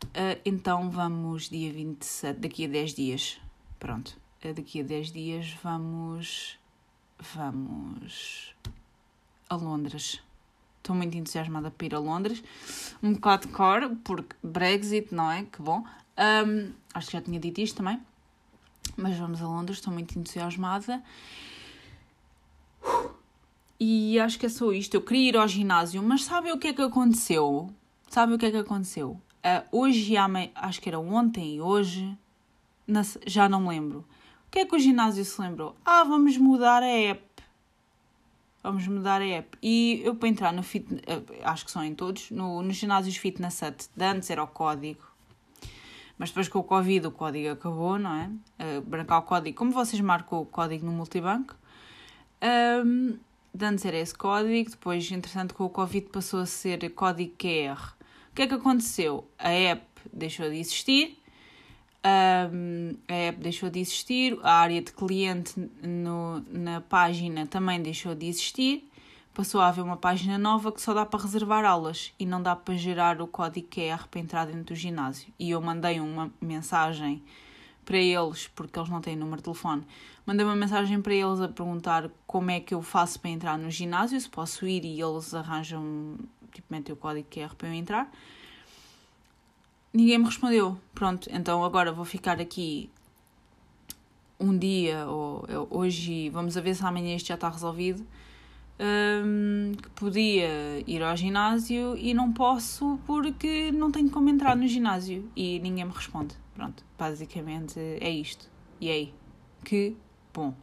Uh, 0.04 0.40
então 0.46 0.92
vamos 0.92 1.50
dia 1.50 1.74
27, 1.74 2.40
daqui 2.40 2.66
a 2.66 2.68
10 2.68 2.94
dias. 2.94 3.42
Pronto, 3.80 4.16
uh, 4.46 4.54
daqui 4.54 4.82
a 4.82 4.84
10 4.84 5.12
dias 5.12 5.58
vamos. 5.64 6.60
Vamos 7.34 8.54
a 9.50 9.56
Londres. 9.56 10.22
Estou 10.78 10.96
muito 10.96 11.18
entusiasmada 11.18 11.72
para 11.72 11.88
ir 11.88 11.96
a 11.96 12.00
Londres. 12.00 12.44
Um 13.02 13.14
bocado 13.14 13.48
de 13.48 13.54
cor, 13.54 13.90
porque 14.04 14.36
Brexit, 14.44 15.16
não 15.16 15.32
é? 15.32 15.44
Que 15.44 15.64
bom. 15.64 15.84
Um, 16.18 16.74
acho 16.94 17.08
que 17.08 17.14
já 17.14 17.22
tinha 17.22 17.40
dito 17.40 17.62
isto 17.62 17.78
também. 17.78 18.00
Mas 18.96 19.18
vamos 19.18 19.42
a 19.42 19.46
Londres, 19.46 19.78
estou 19.78 19.94
muito 19.94 20.18
entusiasmada. 20.18 21.04
E 23.80 24.20
acho 24.20 24.40
que 24.40 24.48
é 24.48 24.50
só 24.50 24.72
isto. 24.72 24.96
Eu 24.96 25.02
queria 25.02 25.30
ir 25.30 25.38
ao 25.38 25.48
ginásio, 25.48 26.02
mas 26.02 26.24
sabem 26.24 26.52
o 26.52 26.58
que 26.58 26.70
é 26.70 26.74
que 26.74 26.82
aconteceu? 26.82 27.70
Sabem 28.10 28.36
o 28.36 28.38
que 28.40 28.48
é 28.48 28.52
que 28.52 28.58
aconteceu? 28.58 29.12
Uh, 29.12 29.78
hoje 29.80 30.14
e 30.14 30.18
amanhã, 30.18 30.50
acho 30.56 30.82
que 30.82 30.90
era 30.90 31.00
ontem 31.00 31.56
e 31.56 31.62
hoje, 31.62 32.18
na, 32.88 33.02
já 33.26 33.48
não 33.48 33.62
me 33.62 33.70
lembro. 33.70 34.00
O 34.48 34.52
que 34.52 34.60
é 34.60 34.66
que 34.66 34.76
o 34.76 34.80
ginásio 34.80 35.24
se 35.24 35.40
lembrou? 35.40 35.76
Ah, 35.86 36.04
vamos 36.04 36.38
mudar 36.38 36.82
a 36.82 36.88
app. 36.88 37.22
Vamos 38.64 38.88
mudar 38.88 39.22
a 39.22 39.26
app. 39.26 39.58
E 39.62 40.02
eu 40.04 40.16
para 40.16 40.30
entrar 40.30 40.52
no 40.52 40.64
fitness, 40.64 41.04
acho 41.44 41.66
que 41.66 41.72
são 41.72 41.84
em 41.84 41.94
todos, 41.94 42.32
no, 42.32 42.64
nos 42.64 42.78
ginásios 42.78 43.18
Fitness 43.18 43.62
Hut, 43.62 43.90
de 43.96 44.06
antes 44.06 44.30
era 44.30 44.42
o 44.42 44.48
código 44.48 45.17
mas 46.18 46.30
depois 46.30 46.48
com 46.48 46.60
o 46.60 46.64
Covid 46.64 47.08
o 47.08 47.12
código 47.12 47.52
acabou, 47.52 48.00
não 48.00 48.14
é? 48.14 48.30
Uh, 48.78 48.82
brancar 48.82 49.20
o 49.20 49.22
código, 49.22 49.58
como 49.58 49.72
vocês 49.72 50.02
marcam 50.02 50.42
o 50.42 50.46
código 50.46 50.86
no 50.86 50.92
multibanco. 50.92 51.56
Um, 52.42 53.18
de 53.54 53.66
antes 53.66 53.86
era 53.86 53.98
esse 53.98 54.14
código, 54.14 54.70
depois, 54.70 55.12
entretanto, 55.12 55.56
com 55.56 55.66
o 55.66 55.70
Covid 55.70 56.08
passou 56.10 56.42
a 56.42 56.46
ser 56.46 56.90
código 56.92 57.34
QR. 57.38 57.94
O 58.32 58.36
que 58.36 58.44
é 58.44 58.48
que 58.48 58.54
aconteceu? 58.54 59.28
A 59.38 59.50
app 59.50 59.84
deixou 60.14 60.50
de 60.50 60.58
existir, 60.58 61.20
um, 62.54 62.96
a 63.08 63.14
app 63.14 63.40
deixou 63.40 63.70
de 63.70 63.80
existir, 63.80 64.38
a 64.44 64.54
área 64.54 64.82
de 64.82 64.92
cliente 64.92 65.54
no, 65.82 66.44
na 66.52 66.82
página 66.82 67.48
também 67.48 67.82
deixou 67.82 68.14
de 68.14 68.28
existir 68.28 68.88
passou 69.38 69.62
a 69.62 69.68
haver 69.68 69.84
uma 69.84 69.98
página 69.98 70.36
nova 70.36 70.72
que 70.72 70.82
só 70.82 70.96
dá 70.96 71.06
para 71.06 71.22
reservar 71.22 71.64
aulas 71.64 72.12
e 72.18 72.26
não 72.26 72.42
dá 72.42 72.56
para 72.56 72.76
gerar 72.76 73.22
o 73.22 73.28
código 73.28 73.68
QR 73.68 74.08
para 74.08 74.20
entrar 74.20 74.46
dentro 74.48 74.74
do 74.74 74.76
ginásio. 74.76 75.32
E 75.38 75.52
eu 75.52 75.62
mandei 75.62 76.00
uma 76.00 76.34
mensagem 76.42 77.22
para 77.86 77.98
eles, 77.98 78.48
porque 78.48 78.80
eles 78.80 78.90
não 78.90 79.00
têm 79.00 79.16
número 79.16 79.38
de 79.38 79.44
telefone, 79.44 79.86
mandei 80.26 80.44
uma 80.44 80.56
mensagem 80.56 81.00
para 81.00 81.14
eles 81.14 81.40
a 81.40 81.48
perguntar 81.48 82.10
como 82.26 82.50
é 82.50 82.60
que 82.60 82.74
eu 82.74 82.82
faço 82.82 83.20
para 83.20 83.30
entrar 83.30 83.60
no 83.60 83.70
ginásio, 83.70 84.20
se 84.20 84.28
posso 84.28 84.66
ir 84.66 84.84
e 84.84 85.00
eles 85.00 85.32
arranjam, 85.36 86.18
tipo, 86.52 86.66
metem 86.72 86.94
o 86.94 86.98
código 86.98 87.28
QR 87.30 87.54
para 87.54 87.68
eu 87.68 87.76
entrar. 87.76 88.12
Ninguém 89.94 90.18
me 90.18 90.26
respondeu. 90.26 90.80
Pronto, 90.96 91.30
então 91.32 91.64
agora 91.64 91.92
vou 91.92 92.06
ficar 92.06 92.42
aqui 92.42 92.90
um 94.40 94.58
dia, 94.58 95.06
ou 95.06 95.46
hoje, 95.70 96.32
vamos 96.32 96.56
ver 96.56 96.74
se 96.74 96.84
amanhã 96.84 97.16
isto 97.16 97.28
já 97.28 97.36
está 97.36 97.48
resolvido 97.50 98.04
um, 98.80 99.74
que 99.74 99.90
podia 99.92 100.84
ir 100.86 101.02
ao 101.02 101.16
ginásio 101.18 101.98
e 101.98 102.14
não 102.14 102.32
posso 102.32 103.00
porque 103.06 103.72
não 103.72 103.92
tenho 103.92 104.10
como 104.10 104.30
entrar 104.30 104.56
no 104.56 104.68
ginásio 104.68 105.30
e 105.36 105.60
ninguém 105.60 105.86
me 105.86 105.92
responde. 105.92 106.36
Pronto, 106.54 106.84
basicamente 106.98 107.80
é 107.80 108.10
isto. 108.10 108.50
E 108.80 108.90
aí, 108.90 109.14
que 109.64 109.96
bom. 110.34 110.56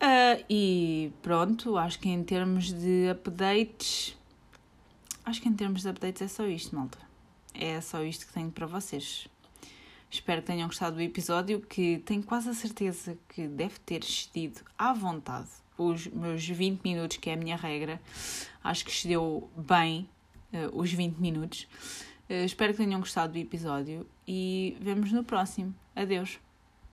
Uh, 0.00 0.44
e 0.48 1.12
pronto, 1.22 1.76
acho 1.76 1.98
que 1.98 2.08
em 2.08 2.22
termos 2.22 2.72
de 2.72 3.10
updates, 3.10 4.16
acho 5.24 5.42
que 5.42 5.48
em 5.48 5.54
termos 5.54 5.82
de 5.82 5.88
updates 5.88 6.22
é 6.22 6.28
só 6.28 6.46
isto, 6.46 6.76
malta. 6.76 6.98
É 7.52 7.80
só 7.80 8.04
isto 8.04 8.26
que 8.26 8.32
tenho 8.32 8.50
para 8.50 8.66
vocês. 8.66 9.26
Espero 10.10 10.40
que 10.40 10.46
tenham 10.46 10.68
gostado 10.68 10.96
do 10.96 11.02
episódio, 11.02 11.60
que 11.60 11.98
tenho 11.98 12.22
quase 12.22 12.48
a 12.48 12.54
certeza 12.54 13.18
que 13.28 13.46
deve 13.46 13.78
ter 13.80 14.02
excedido 14.02 14.60
à 14.76 14.92
vontade 14.92 15.48
os 15.78 16.08
meus 16.08 16.46
20 16.46 16.82
minutos, 16.82 17.16
que 17.18 17.30
é 17.30 17.34
a 17.34 17.36
minha 17.36 17.56
regra. 17.56 18.00
Acho 18.62 18.84
que 18.84 18.90
excedeu 18.90 19.48
bem 19.56 20.08
uh, 20.52 20.76
os 20.78 20.92
20 20.92 21.16
minutos. 21.18 21.68
Uh, 22.28 22.44
espero 22.44 22.72
que 22.72 22.78
tenham 22.84 23.00
gostado 23.00 23.32
do 23.32 23.38
episódio 23.38 24.06
e 24.26 24.76
vemos 24.80 25.12
no 25.12 25.22
próximo. 25.22 25.74
Adeus! 25.94 26.47